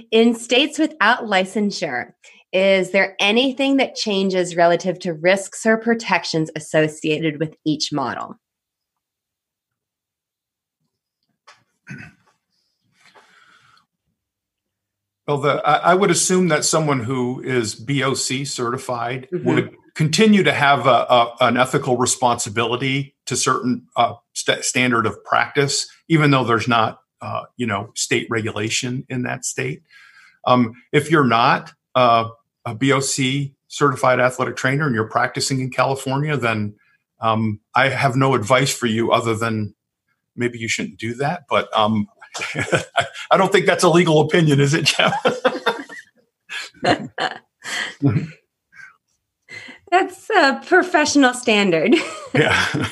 In 0.09 0.33
states 0.33 0.79
without 0.79 1.25
licensure, 1.25 2.13
is 2.51 2.91
there 2.91 3.15
anything 3.19 3.77
that 3.77 3.95
changes 3.95 4.55
relative 4.55 4.99
to 4.99 5.13
risks 5.13 5.65
or 5.65 5.77
protections 5.77 6.49
associated 6.55 7.39
with 7.39 7.55
each 7.63 7.93
model? 7.93 8.35
Well, 15.27 15.37
the, 15.37 15.61
I, 15.65 15.91
I 15.91 15.93
would 15.93 16.11
assume 16.11 16.49
that 16.49 16.65
someone 16.65 16.99
who 16.99 17.41
is 17.41 17.73
BOC 17.75 18.45
certified 18.45 19.29
mm-hmm. 19.31 19.47
would 19.47 19.75
continue 19.95 20.43
to 20.43 20.51
have 20.51 20.87
a, 20.87 20.89
a, 20.89 21.35
an 21.41 21.57
ethical 21.57 21.95
responsibility 21.95 23.15
to 23.27 23.35
certain 23.35 23.87
uh, 23.95 24.15
st- 24.33 24.65
standard 24.65 25.05
of 25.05 25.23
practice, 25.23 25.87
even 26.09 26.31
though 26.31 26.43
there's 26.43 26.67
not, 26.67 26.99
uh, 27.21 27.43
you 27.55 27.65
know, 27.65 27.91
state 27.95 28.27
regulation 28.29 29.05
in 29.09 29.23
that 29.23 29.45
state. 29.45 29.83
Um, 30.45 30.73
if 30.91 31.11
you're 31.11 31.23
not 31.23 31.71
uh, 31.95 32.27
a 32.65 32.75
BOC 32.75 33.51
certified 33.67 34.19
athletic 34.19 34.55
trainer 34.55 34.85
and 34.85 34.95
you're 34.95 35.09
practicing 35.09 35.61
in 35.61 35.69
California, 35.69 36.35
then 36.35 36.75
um, 37.21 37.59
I 37.75 37.89
have 37.89 38.15
no 38.15 38.33
advice 38.33 38.75
for 38.75 38.87
you 38.87 39.11
other 39.11 39.35
than 39.35 39.75
maybe 40.35 40.57
you 40.59 40.67
shouldn't 40.67 40.97
do 40.97 41.13
that. 41.15 41.43
But 41.49 41.75
um, 41.77 42.07
I 43.31 43.37
don't 43.37 43.51
think 43.51 43.65
that's 43.65 43.83
a 43.83 43.89
legal 43.89 44.21
opinion, 44.21 44.59
is 44.59 44.73
it, 44.73 44.85
Jeff? 44.85 45.13
that's 49.91 50.29
a 50.29 50.61
professional 50.65 51.33
standard. 51.33 51.95
yeah. 52.33 52.87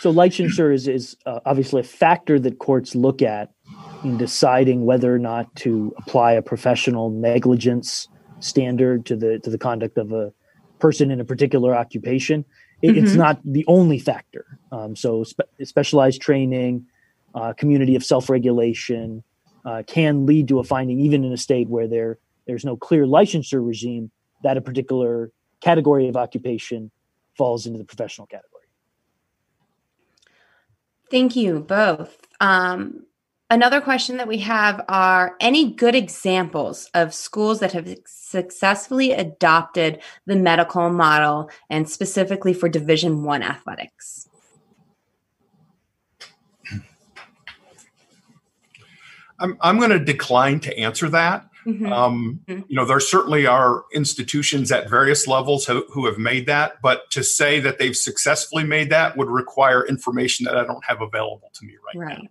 So 0.00 0.12
licensure 0.12 0.72
is 0.74 0.88
is 0.88 1.16
uh, 1.26 1.40
obviously 1.46 1.80
a 1.80 1.84
factor 1.84 2.40
that 2.40 2.58
courts 2.58 2.94
look 2.94 3.22
at 3.22 3.52
in 4.02 4.18
deciding 4.18 4.84
whether 4.84 5.14
or 5.14 5.18
not 5.18 5.54
to 5.56 5.94
apply 5.98 6.32
a 6.32 6.42
professional 6.42 7.10
negligence 7.10 8.08
standard 8.40 9.06
to 9.06 9.16
the 9.16 9.38
to 9.40 9.50
the 9.50 9.58
conduct 9.58 9.98
of 9.98 10.12
a 10.12 10.32
person 10.78 11.10
in 11.10 11.20
a 11.20 11.24
particular 11.24 11.74
occupation. 11.74 12.44
It, 12.82 12.88
mm-hmm. 12.88 13.04
It's 13.04 13.14
not 13.14 13.40
the 13.44 13.64
only 13.68 13.98
factor. 13.98 14.58
Um, 14.72 14.96
so 14.96 15.24
spe- 15.24 15.40
specialized 15.62 16.20
training, 16.20 16.86
uh, 17.34 17.52
community 17.54 17.94
of 17.94 18.04
self-regulation 18.04 19.22
uh, 19.64 19.82
can 19.86 20.26
lead 20.26 20.48
to 20.48 20.58
a 20.58 20.64
finding, 20.64 20.98
even 21.00 21.24
in 21.24 21.32
a 21.32 21.36
state 21.36 21.68
where 21.68 21.86
there 21.86 22.18
there's 22.46 22.64
no 22.64 22.76
clear 22.76 23.06
licensure 23.06 23.64
regime, 23.64 24.10
that 24.42 24.56
a 24.56 24.60
particular 24.60 25.30
category 25.60 26.08
of 26.08 26.16
occupation 26.16 26.90
falls 27.38 27.66
into 27.66 27.78
the 27.78 27.84
professional 27.84 28.26
category. 28.26 28.48
Thank 31.08 31.36
you 31.36 31.60
both. 31.60 32.18
Um, 32.40 33.06
another 33.52 33.82
question 33.82 34.16
that 34.16 34.26
we 34.26 34.38
have 34.38 34.82
are 34.88 35.36
any 35.38 35.72
good 35.72 35.94
examples 35.94 36.88
of 36.94 37.12
schools 37.12 37.60
that 37.60 37.72
have 37.72 37.94
successfully 38.06 39.12
adopted 39.12 40.00
the 40.26 40.36
medical 40.36 40.88
model 40.88 41.50
and 41.68 41.88
specifically 41.88 42.54
for 42.54 42.68
Division 42.68 43.22
One 43.22 43.42
athletics? 43.42 44.28
I'm, 49.38 49.58
I'm 49.60 49.78
going 49.78 49.90
to 49.90 49.98
decline 49.98 50.60
to 50.60 50.78
answer 50.78 51.08
that. 51.10 51.46
Mm-hmm. 51.66 51.92
Um, 51.92 52.40
mm-hmm. 52.48 52.62
You 52.68 52.76
know, 52.76 52.84
there 52.84 53.00
certainly 53.00 53.46
are 53.46 53.84
institutions 53.92 54.72
at 54.72 54.88
various 54.88 55.26
levels 55.26 55.66
who, 55.66 55.84
who, 55.92 56.06
have 56.06 56.18
made 56.18 56.46
that, 56.46 56.80
but 56.82 57.10
to 57.10 57.22
say 57.22 57.60
that 57.60 57.78
they've 57.78 57.96
successfully 57.96 58.64
made 58.64 58.90
that 58.90 59.16
would 59.16 59.28
require 59.28 59.86
information 59.86 60.44
that 60.44 60.56
I 60.56 60.64
don't 60.64 60.84
have 60.84 61.02
available 61.02 61.50
to 61.54 61.64
me 61.64 61.74
right, 61.86 62.06
right. 62.06 62.22
now. 62.22 62.28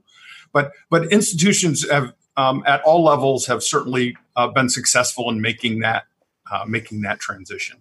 But 0.54 0.72
but 0.90 1.12
institutions 1.12 1.90
have 1.90 2.14
um, 2.38 2.64
at 2.66 2.82
all 2.82 3.04
levels 3.04 3.46
have 3.48 3.64
certainly 3.64 4.16
uh, 4.36 4.48
been 4.48 4.70
successful 4.70 5.30
in 5.30 5.42
making 5.42 5.80
that 5.80 6.06
uh, 6.52 6.66
making 6.68 7.02
that 7.02 7.20
transition. 7.20 7.78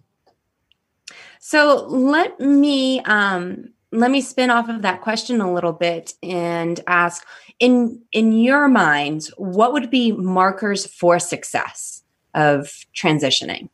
So 1.39 1.85
let 1.87 2.39
me 2.39 3.01
um, 3.01 3.73
let 3.91 4.11
me 4.11 4.21
spin 4.21 4.49
off 4.49 4.69
of 4.69 4.81
that 4.83 5.01
question 5.01 5.41
a 5.41 5.51
little 5.51 5.73
bit 5.73 6.13
and 6.23 6.79
ask 6.87 7.25
in 7.59 8.01
in 8.11 8.33
your 8.33 8.67
mind 8.67 9.27
what 9.37 9.73
would 9.73 9.89
be 9.89 10.11
markers 10.11 10.87
for 10.87 11.19
success 11.19 12.03
of 12.33 12.85
transitioning 12.95 13.69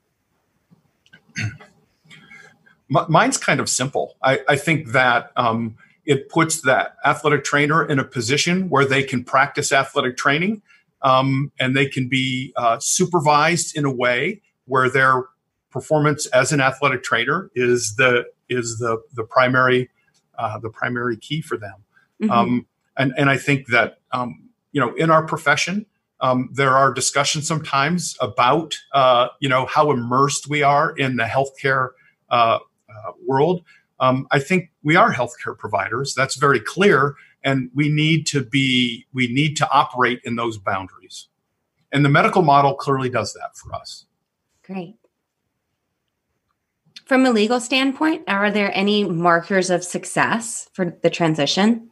mine's 2.90 3.38
kind 3.38 3.60
of 3.60 3.70
simple 3.70 4.16
i, 4.24 4.40
I 4.48 4.56
think 4.56 4.92
that 4.94 5.32
um, 5.36 5.78
it 6.08 6.30
puts 6.30 6.62
that 6.62 6.96
athletic 7.06 7.44
trainer 7.44 7.86
in 7.86 8.00
a 8.00 8.04
position 8.04 8.70
where 8.70 8.86
they 8.86 9.04
can 9.04 9.24
practice 9.24 9.74
athletic 9.74 10.16
training 10.16 10.62
um, 11.02 11.52
and 11.60 11.76
they 11.76 11.86
can 11.86 12.08
be 12.08 12.54
uh, 12.56 12.80
supervised 12.80 13.78
in 13.78 13.86
a 13.86 13.92
way 13.92 14.42
where 14.66 14.90
their 14.90 15.26
performance 15.70 16.26
as 16.28 16.52
an 16.52 16.62
athletic 16.62 17.04
trainer 17.04 17.52
is 17.54 17.96
the 17.98 18.26
is 18.50 18.80
the 18.80 18.98
the 19.14 19.24
primary 19.24 19.90
uh, 20.40 20.58
the 20.60 20.70
primary 20.70 21.18
key 21.18 21.42
for 21.42 21.58
them. 21.58 21.76
Mm-hmm. 22.22 22.32
Um, 22.32 22.68
and 22.98 23.14
and 23.18 23.30
I 23.30 23.38
think 23.38 23.68
that 23.68 24.00
um, 24.12 24.50
you 24.72 24.82
know 24.82 24.96
in 24.96 25.12
our 25.12 25.24
profession. 25.24 25.86
Um, 26.20 26.50
there 26.52 26.76
are 26.76 26.92
discussions 26.92 27.48
sometimes 27.48 28.18
about 28.20 28.74
uh, 28.92 29.28
you 29.40 29.48
know 29.48 29.68
how 29.68 29.92
immersed 29.92 30.50
we 30.50 30.64
are 30.64 30.90
in 30.98 31.18
the 31.18 31.26
healthcare 31.26 31.90
uh, 32.32 32.58
uh, 32.90 33.12
world. 33.24 33.62
Um, 34.00 34.28
I 34.32 34.40
think 34.40 34.72
we 34.84 34.96
are 34.96 35.14
healthcare 35.14 35.58
providers. 35.58 36.14
That's 36.16 36.36
very 36.36 36.60
clear, 36.60 37.16
and 37.44 37.70
we 37.74 37.90
need 37.90 38.28
to 38.28 38.44
be 38.44 39.06
we 39.14 39.28
need 39.28 39.58
to 39.58 39.72
operate 39.72 40.22
in 40.24 40.36
those 40.36 40.58
boundaries. 40.58 41.28
And 41.92 42.04
the 42.04 42.10
medical 42.10 42.42
model 42.42 42.76
clearly 42.76 43.10
does 43.10 43.34
that 43.34 43.56
for 43.56 43.74
us. 43.74 44.06
Great. 44.64 44.96
From 47.06 47.26
a 47.26 47.32
legal 47.32 47.62
standpoint, 47.62 48.24
are 48.28 48.52
there 48.52 48.70
any 48.76 49.06
markers 49.06 49.70
of 49.70 49.82
success 49.82 50.70
for 50.74 50.98
the 51.02 51.10
transition? 51.10 51.90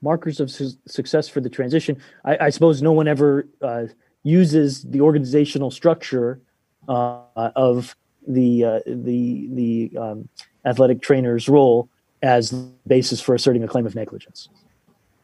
Markers 0.00 0.40
of 0.40 0.50
su- 0.50 0.72
success 0.86 1.28
for 1.28 1.42
the 1.42 1.50
transition. 1.50 1.98
I, 2.24 2.46
I, 2.46 2.50
suppose 2.50 2.80
no 2.80 2.92
one 2.92 3.06
ever 3.06 3.46
uh, 3.60 3.84
uses 4.22 4.84
the 4.84 5.02
organizational 5.02 5.70
structure 5.70 6.40
uh, 6.88 7.20
of 7.36 7.94
the 8.26 8.64
uh, 8.64 8.80
the 8.86 9.48
the 9.52 9.98
um, 9.98 10.28
athletic 10.64 11.02
trainer's 11.02 11.48
role 11.48 11.88
as 12.22 12.52
basis 12.86 13.20
for 13.20 13.34
asserting 13.34 13.64
a 13.64 13.68
claim 13.68 13.86
of 13.86 13.94
negligence. 13.94 14.48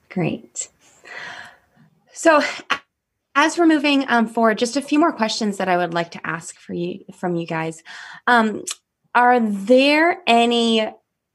Great. 0.09 0.69
So, 2.13 2.43
as 3.35 3.57
we're 3.57 3.67
moving 3.67 4.05
um, 4.09 4.27
forward, 4.27 4.59
just 4.59 4.77
a 4.77 4.83
few 4.83 4.99
more 4.99 5.13
questions 5.13 5.59
that 5.59 5.69
I 5.69 5.77
would 5.77 5.95
like 5.95 6.11
to 6.13 6.27
ask 6.27 6.57
for 6.57 6.73
you 6.73 7.05
from 7.15 7.37
you 7.37 7.47
guys. 7.47 7.83
Um, 8.27 8.65
are 9.15 9.39
there 9.41 10.19
any 10.27 10.89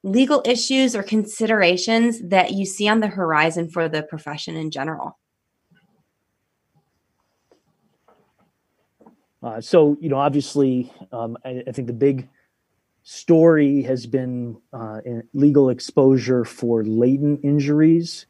legal 0.04 0.42
issues 0.46 0.96
or 0.96 1.04
considerations 1.04 2.22
that 2.22 2.52
you 2.52 2.66
see 2.66 2.88
on 2.90 3.00
the 3.00 3.08
horizon 3.08 3.70
for 3.70 3.88
the 3.88 4.04
profession 4.04 4.58
in 4.58 4.70
general? 4.70 5.18
Uh, 9.44 9.60
so, 9.60 9.98
you 10.00 10.08
know, 10.08 10.18
obviously, 10.18 10.92
um, 11.12 11.38
I, 11.44 11.64
I, 11.68 11.72
think 11.74 11.88
the 11.88 11.94
big 11.94 12.30
story 13.04 13.82
has 13.82 14.06
been 14.06 14.58
uh, 14.72 15.02
legal 15.34 15.70
exposure 15.70 16.46
for 16.46 16.84
latent 16.86 17.42
injuries 17.44 18.26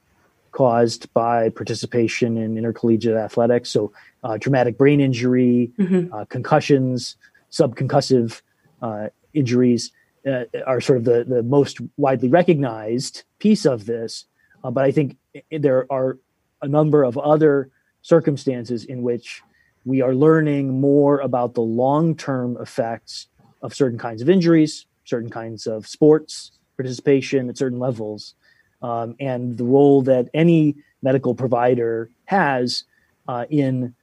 caused 0.51 1.13
by 1.13 1.49
participation 1.49 2.35
in 2.37 2.57
intercollegiate 2.57 3.15
athletics. 3.15 3.69
So, 3.69 3.93
uh, 4.23 4.39
traumatic 4.39 4.77
brain 4.77 4.99
injury, 4.99 5.71
mm-hmm. 5.77 6.11
Uh, 6.11 6.25
concussions, 6.25 7.15
subconcussive 7.51 8.41
uh, 8.81 9.09
injuries 9.35 9.91
uh, 10.25 10.45
are 10.65 10.81
sort 10.81 10.97
of 10.97 11.03
the, 11.03 11.25
the 11.25 11.43
most 11.43 11.79
widely 11.97 12.29
recognized 12.29 13.23
piece 13.37 13.65
of 13.65 13.85
this. 13.85 14.25
but 14.63 14.83
I 14.83 14.91
think 14.91 15.17
there 15.51 15.85
are 15.91 16.17
a 16.63 16.67
number 16.67 17.03
of 17.03 17.19
other 17.19 17.69
circumstances 18.01 18.85
in 18.85 19.03
which 19.03 19.43
we 19.85 20.01
are 20.01 20.15
learning 20.15 20.79
more 20.79 21.19
about 21.19 21.53
the 21.53 21.61
long 21.61 22.15
term 22.15 22.57
effects 22.59 23.27
of 23.61 23.73
certain 23.73 23.97
kinds 23.97 24.21
of 24.21 24.29
injuries, 24.29 24.85
certain 25.05 25.29
kinds 25.29 25.67
of 25.67 25.87
sports 25.87 26.51
participation 26.77 27.49
at 27.49 27.57
certain 27.57 27.79
levels, 27.79 28.35
um, 28.81 29.15
and 29.19 29.57
the 29.57 29.63
role 29.63 30.01
that 30.01 30.29
any 30.33 30.75
medical 31.01 31.35
provider 31.35 32.09
has 32.25 32.85
uh, 33.27 33.45
in 33.49 33.93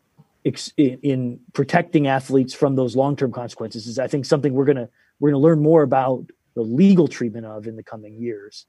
in 0.76 1.38
protecting 1.52 2.06
athletes 2.06 2.54
from 2.54 2.74
those 2.74 2.96
long 2.96 3.16
term 3.16 3.32
consequences 3.32 3.86
is, 3.86 3.98
I 3.98 4.06
think, 4.06 4.24
something 4.24 4.54
we're 4.54 4.64
gonna 4.64 4.88
we're 5.18 5.30
gonna 5.30 5.42
learn 5.42 5.62
more 5.62 5.82
about 5.82 6.24
the 6.54 6.62
legal 6.62 7.08
treatment 7.08 7.46
of 7.46 7.66
in 7.66 7.76
the 7.76 7.82
coming 7.82 8.14
years. 8.14 8.66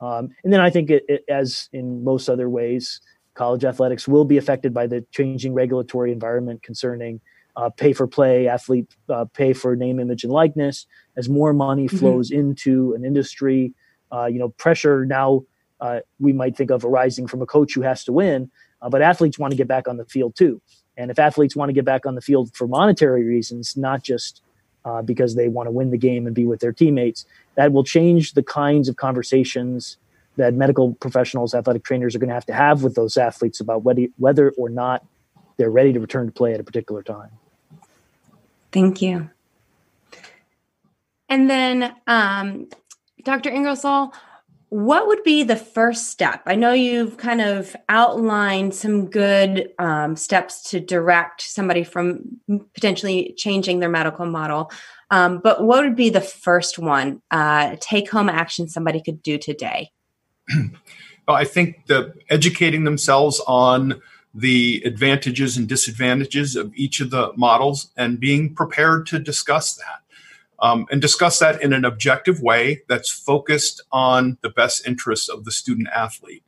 Um, 0.00 0.30
and 0.44 0.52
then 0.52 0.60
I 0.60 0.68
think, 0.68 0.90
it, 0.90 1.04
it, 1.08 1.24
as 1.28 1.70
in 1.72 2.04
most 2.04 2.28
other 2.28 2.50
ways, 2.50 3.00
college 3.36 3.64
athletics 3.64 4.08
will 4.08 4.24
be 4.24 4.38
affected 4.38 4.74
by 4.74 4.86
the 4.86 5.04
changing 5.12 5.54
regulatory 5.54 6.10
environment 6.10 6.62
concerning 6.62 7.20
uh, 7.56 7.70
pay 7.70 7.92
for 7.92 8.06
play, 8.06 8.48
athlete 8.48 8.94
uh, 9.08 9.24
pay 9.32 9.52
for 9.52 9.76
name, 9.76 10.00
image, 10.00 10.24
and 10.24 10.32
likeness. 10.32 10.86
As 11.16 11.28
more 11.28 11.52
money 11.52 11.86
mm-hmm. 11.86 11.96
flows 11.96 12.30
into 12.30 12.94
an 12.94 13.04
industry, 13.04 13.72
uh, 14.12 14.26
you 14.26 14.38
know, 14.38 14.50
pressure 14.50 15.06
now 15.06 15.44
uh, 15.80 16.00
we 16.18 16.32
might 16.32 16.56
think 16.56 16.70
of 16.70 16.84
arising 16.84 17.26
from 17.26 17.42
a 17.42 17.46
coach 17.46 17.74
who 17.74 17.82
has 17.82 18.04
to 18.04 18.12
win, 18.12 18.50
uh, 18.82 18.88
but 18.88 19.02
athletes 19.02 19.38
want 19.38 19.52
to 19.52 19.56
get 19.56 19.68
back 19.68 19.88
on 19.88 19.96
the 19.96 20.04
field 20.04 20.34
too. 20.34 20.60
And 20.96 21.10
if 21.10 21.18
athletes 21.18 21.54
want 21.54 21.68
to 21.68 21.74
get 21.74 21.84
back 21.84 22.06
on 22.06 22.14
the 22.14 22.20
field 22.20 22.54
for 22.54 22.66
monetary 22.66 23.24
reasons, 23.24 23.76
not 23.76 24.02
just 24.02 24.42
uh, 24.84 25.02
because 25.02 25.34
they 25.34 25.48
want 25.48 25.66
to 25.66 25.70
win 25.70 25.90
the 25.90 25.98
game 25.98 26.26
and 26.26 26.34
be 26.34 26.46
with 26.46 26.60
their 26.60 26.72
teammates, 26.72 27.26
that 27.56 27.72
will 27.72 27.84
change 27.84 28.32
the 28.32 28.42
kinds 28.42 28.88
of 28.88 28.96
conversations 28.96 29.98
that 30.36 30.54
medical 30.54 30.94
professionals, 30.94 31.54
athletic 31.54 31.84
trainers 31.84 32.14
are 32.14 32.18
going 32.18 32.28
to 32.28 32.34
have 32.34 32.46
to 32.46 32.54
have 32.54 32.82
with 32.82 32.94
those 32.94 33.16
athletes 33.16 33.60
about 33.60 33.82
whether, 33.82 34.06
whether 34.16 34.50
or 34.58 34.68
not 34.68 35.04
they're 35.56 35.70
ready 35.70 35.92
to 35.92 36.00
return 36.00 36.26
to 36.26 36.32
play 36.32 36.52
at 36.54 36.60
a 36.60 36.64
particular 36.64 37.02
time. 37.02 37.30
Thank 38.72 39.00
you. 39.00 39.30
And 41.28 41.50
then, 41.50 41.94
um, 42.06 42.68
Dr. 43.24 43.50
Ingersoll, 43.50 44.12
what 44.68 45.06
would 45.06 45.22
be 45.22 45.42
the 45.42 45.56
first 45.56 46.10
step? 46.10 46.42
I 46.46 46.56
know 46.56 46.72
you've 46.72 47.16
kind 47.16 47.40
of 47.40 47.74
outlined 47.88 48.74
some 48.74 49.08
good 49.08 49.72
um, 49.78 50.16
steps 50.16 50.70
to 50.70 50.80
direct 50.80 51.42
somebody 51.42 51.84
from 51.84 52.40
potentially 52.74 53.34
changing 53.36 53.78
their 53.78 53.88
medical 53.88 54.26
model. 54.26 54.70
Um, 55.10 55.40
but 55.42 55.62
what 55.64 55.84
would 55.84 55.96
be 55.96 56.10
the 56.10 56.20
first 56.20 56.78
one, 56.78 57.22
uh, 57.30 57.76
take 57.80 58.10
home 58.10 58.28
action 58.28 58.68
somebody 58.68 59.00
could 59.00 59.22
do 59.22 59.38
today? 59.38 59.92
I 61.28 61.44
think 61.44 61.86
the 61.86 62.14
educating 62.30 62.84
themselves 62.84 63.40
on 63.46 64.00
the 64.34 64.82
advantages 64.84 65.56
and 65.56 65.66
disadvantages 65.66 66.56
of 66.56 66.72
each 66.74 67.00
of 67.00 67.10
the 67.10 67.32
models 67.36 67.90
and 67.96 68.20
being 68.20 68.54
prepared 68.54 69.06
to 69.06 69.18
discuss 69.18 69.74
that. 69.74 70.02
Um, 70.58 70.86
and 70.90 71.02
discuss 71.02 71.38
that 71.40 71.60
in 71.60 71.74
an 71.74 71.84
objective 71.84 72.40
way 72.40 72.80
that's 72.88 73.10
focused 73.10 73.82
on 73.92 74.38
the 74.40 74.48
best 74.48 74.86
interests 74.86 75.28
of 75.28 75.44
the 75.44 75.52
student 75.52 75.88
athlete. 75.94 76.42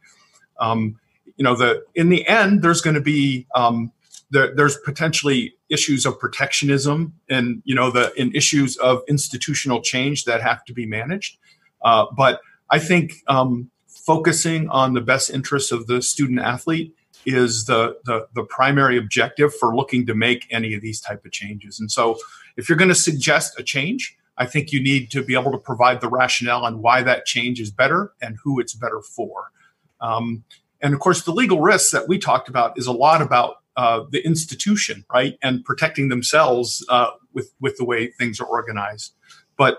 Um, 0.59 0.99
you 1.37 1.45
know, 1.45 1.55
the 1.55 1.85
in 1.95 2.09
the 2.09 2.27
end, 2.27 2.63
there's 2.63 2.81
going 2.81 2.95
to 2.95 3.03
be 3.03 3.47
um, 3.55 3.93
there, 4.31 4.55
there's 4.55 4.79
potentially 4.79 5.55
issues 5.69 6.07
of 6.07 6.19
protectionism 6.19 7.13
and 7.29 7.63
you 7.65 7.75
know 7.75 7.91
the 7.91 8.13
in 8.21 8.35
issues 8.35 8.77
of 8.79 9.03
institutional 9.09 9.83
change 9.83 10.25
that 10.25 10.43
have 10.43 10.65
to 10.65 10.73
be 10.73 10.87
managed. 10.87 11.37
Uh, 11.83 12.07
but 12.17 12.41
I 12.71 12.79
think 12.79 13.13
um, 13.29 13.71
focusing 14.09 14.71
on 14.71 14.94
the 14.94 15.03
best 15.03 15.29
interests 15.29 15.71
of 15.71 15.87
the 15.87 16.01
student 16.01 16.40
athlete 16.40 16.94
is 17.27 17.66
the, 17.66 17.99
the, 18.07 18.27
the 18.35 18.42
primary 18.42 18.97
objective 18.97 19.55
for 19.55 19.77
looking 19.77 20.07
to 20.07 20.14
make 20.14 20.47
any 20.51 20.73
of 20.73 20.81
these 20.81 20.99
type 20.99 21.27
of 21.27 21.31
changes. 21.31 21.79
And 21.79 21.92
so, 21.92 22.16
if 22.57 22.71
you're 22.71 22.79
going 22.79 22.88
to 22.88 22.94
suggest 22.94 23.61
a 23.61 23.62
change, 23.62 24.16
I 24.38 24.47
think 24.47 24.73
you 24.73 24.83
need 24.83 25.11
to 25.11 25.23
be 25.23 25.35
able 25.35 25.53
to 25.53 25.59
provide 25.59 26.01
the 26.01 26.09
rationale 26.09 26.64
on 26.64 26.81
why 26.81 27.03
that 27.03 27.27
change 27.27 27.61
is 27.61 27.71
better 27.71 28.12
and 28.23 28.38
who 28.42 28.59
it's 28.61 28.73
better 28.73 29.03
for. 29.03 29.53
Um, 30.01 30.42
and 30.81 30.94
of 30.94 31.01
course, 31.01 31.25
the 31.25 31.33
legal 31.33 31.61
risks 31.61 31.90
that 31.90 32.09
we 32.09 32.18
talked 32.18 32.49
about 32.49 32.79
is 32.79 32.87
a 32.87 32.92
lot 32.92 33.21
about 33.21 33.57
uh, 33.77 34.05
the 34.11 34.25
institution, 34.25 35.05
right, 35.12 35.37
and 35.42 35.62
protecting 35.66 36.09
themselves 36.09 36.83
uh, 36.88 37.11
with 37.35 37.53
with 37.61 37.77
the 37.77 37.85
way 37.85 38.07
things 38.07 38.40
are 38.40 38.47
organized. 38.47 39.12
But 39.59 39.77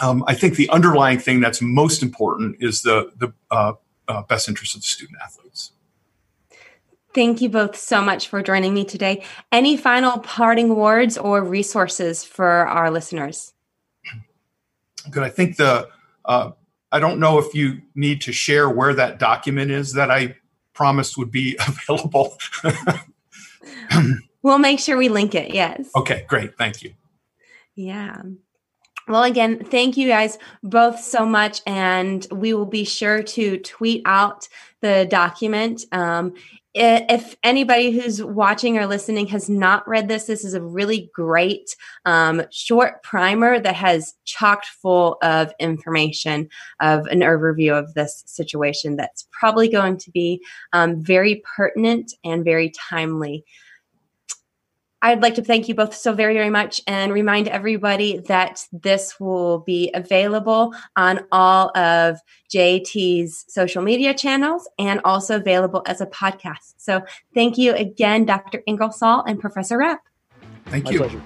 um, 0.00 0.24
I 0.26 0.34
think 0.34 0.56
the 0.56 0.68
underlying 0.70 1.18
thing 1.18 1.40
that's 1.40 1.60
most 1.60 2.02
important 2.02 2.56
is 2.60 2.82
the 2.82 3.12
the 3.16 3.32
uh, 3.50 3.74
uh, 4.08 4.22
best 4.22 4.48
interest 4.48 4.74
of 4.74 4.82
the 4.82 4.86
student 4.86 5.18
athletes. 5.22 5.72
Thank 7.14 7.42
you 7.42 7.50
both 7.50 7.76
so 7.76 8.00
much 8.00 8.28
for 8.28 8.42
joining 8.42 8.72
me 8.72 8.84
today. 8.84 9.22
Any 9.50 9.76
final 9.76 10.18
parting 10.20 10.74
words 10.74 11.18
or 11.18 11.44
resources 11.44 12.24
for 12.24 12.66
our 12.66 12.90
listeners? 12.90 13.52
Good. 15.10 15.22
I 15.22 15.28
think 15.28 15.56
the 15.56 15.88
uh, 16.24 16.52
I 16.90 17.00
don't 17.00 17.18
know 17.18 17.38
if 17.38 17.54
you 17.54 17.82
need 17.94 18.22
to 18.22 18.32
share 18.32 18.68
where 18.68 18.94
that 18.94 19.18
document 19.18 19.70
is 19.70 19.92
that 19.94 20.10
I 20.10 20.36
promised 20.72 21.18
would 21.18 21.30
be 21.30 21.58
available. 21.88 22.38
we'll 24.42 24.58
make 24.58 24.78
sure 24.78 24.96
we 24.96 25.08
link 25.08 25.34
it. 25.34 25.52
Yes. 25.54 25.90
Okay. 25.94 26.24
Great. 26.28 26.56
Thank 26.56 26.82
you. 26.82 26.94
Yeah. 27.74 28.22
Well, 29.08 29.24
again, 29.24 29.64
thank 29.64 29.96
you 29.96 30.08
guys 30.08 30.38
both 30.62 31.00
so 31.00 31.26
much. 31.26 31.60
And 31.66 32.26
we 32.30 32.54
will 32.54 32.66
be 32.66 32.84
sure 32.84 33.22
to 33.22 33.58
tweet 33.58 34.02
out 34.04 34.48
the 34.80 35.06
document. 35.10 35.84
Um, 35.92 36.34
if 36.74 37.36
anybody 37.42 37.90
who's 37.90 38.22
watching 38.22 38.78
or 38.78 38.86
listening 38.86 39.26
has 39.26 39.50
not 39.50 39.86
read 39.86 40.08
this, 40.08 40.24
this 40.24 40.42
is 40.42 40.54
a 40.54 40.62
really 40.62 41.10
great 41.14 41.76
um, 42.06 42.42
short 42.50 43.02
primer 43.02 43.60
that 43.60 43.74
has 43.74 44.14
chocked 44.24 44.66
full 44.66 45.18
of 45.22 45.52
information 45.60 46.48
of 46.80 47.06
an 47.08 47.20
overview 47.20 47.78
of 47.78 47.92
this 47.92 48.22
situation 48.26 48.96
that's 48.96 49.28
probably 49.30 49.68
going 49.68 49.98
to 49.98 50.10
be 50.10 50.42
um, 50.72 51.02
very 51.02 51.42
pertinent 51.56 52.14
and 52.24 52.42
very 52.42 52.70
timely 52.70 53.44
I'd 55.02 55.20
like 55.20 55.34
to 55.34 55.42
thank 55.42 55.68
you 55.68 55.74
both 55.74 55.94
so 55.94 56.12
very, 56.12 56.34
very 56.34 56.48
much 56.48 56.80
and 56.86 57.12
remind 57.12 57.48
everybody 57.48 58.18
that 58.28 58.66
this 58.72 59.18
will 59.18 59.58
be 59.58 59.90
available 59.94 60.74
on 60.96 61.26
all 61.32 61.76
of 61.76 62.20
JT's 62.54 63.44
social 63.48 63.82
media 63.82 64.14
channels 64.14 64.68
and 64.78 65.00
also 65.04 65.36
available 65.36 65.82
as 65.86 66.00
a 66.00 66.06
podcast. 66.06 66.74
So 66.76 67.02
thank 67.34 67.58
you 67.58 67.74
again, 67.74 68.24
Dr. 68.24 68.62
Ingersoll 68.66 69.22
and 69.22 69.40
Professor 69.40 69.78
Rapp. 69.78 70.00
Thank 70.66 70.84
My 70.84 70.90
you. 70.92 70.98
Pleasure. 70.98 71.22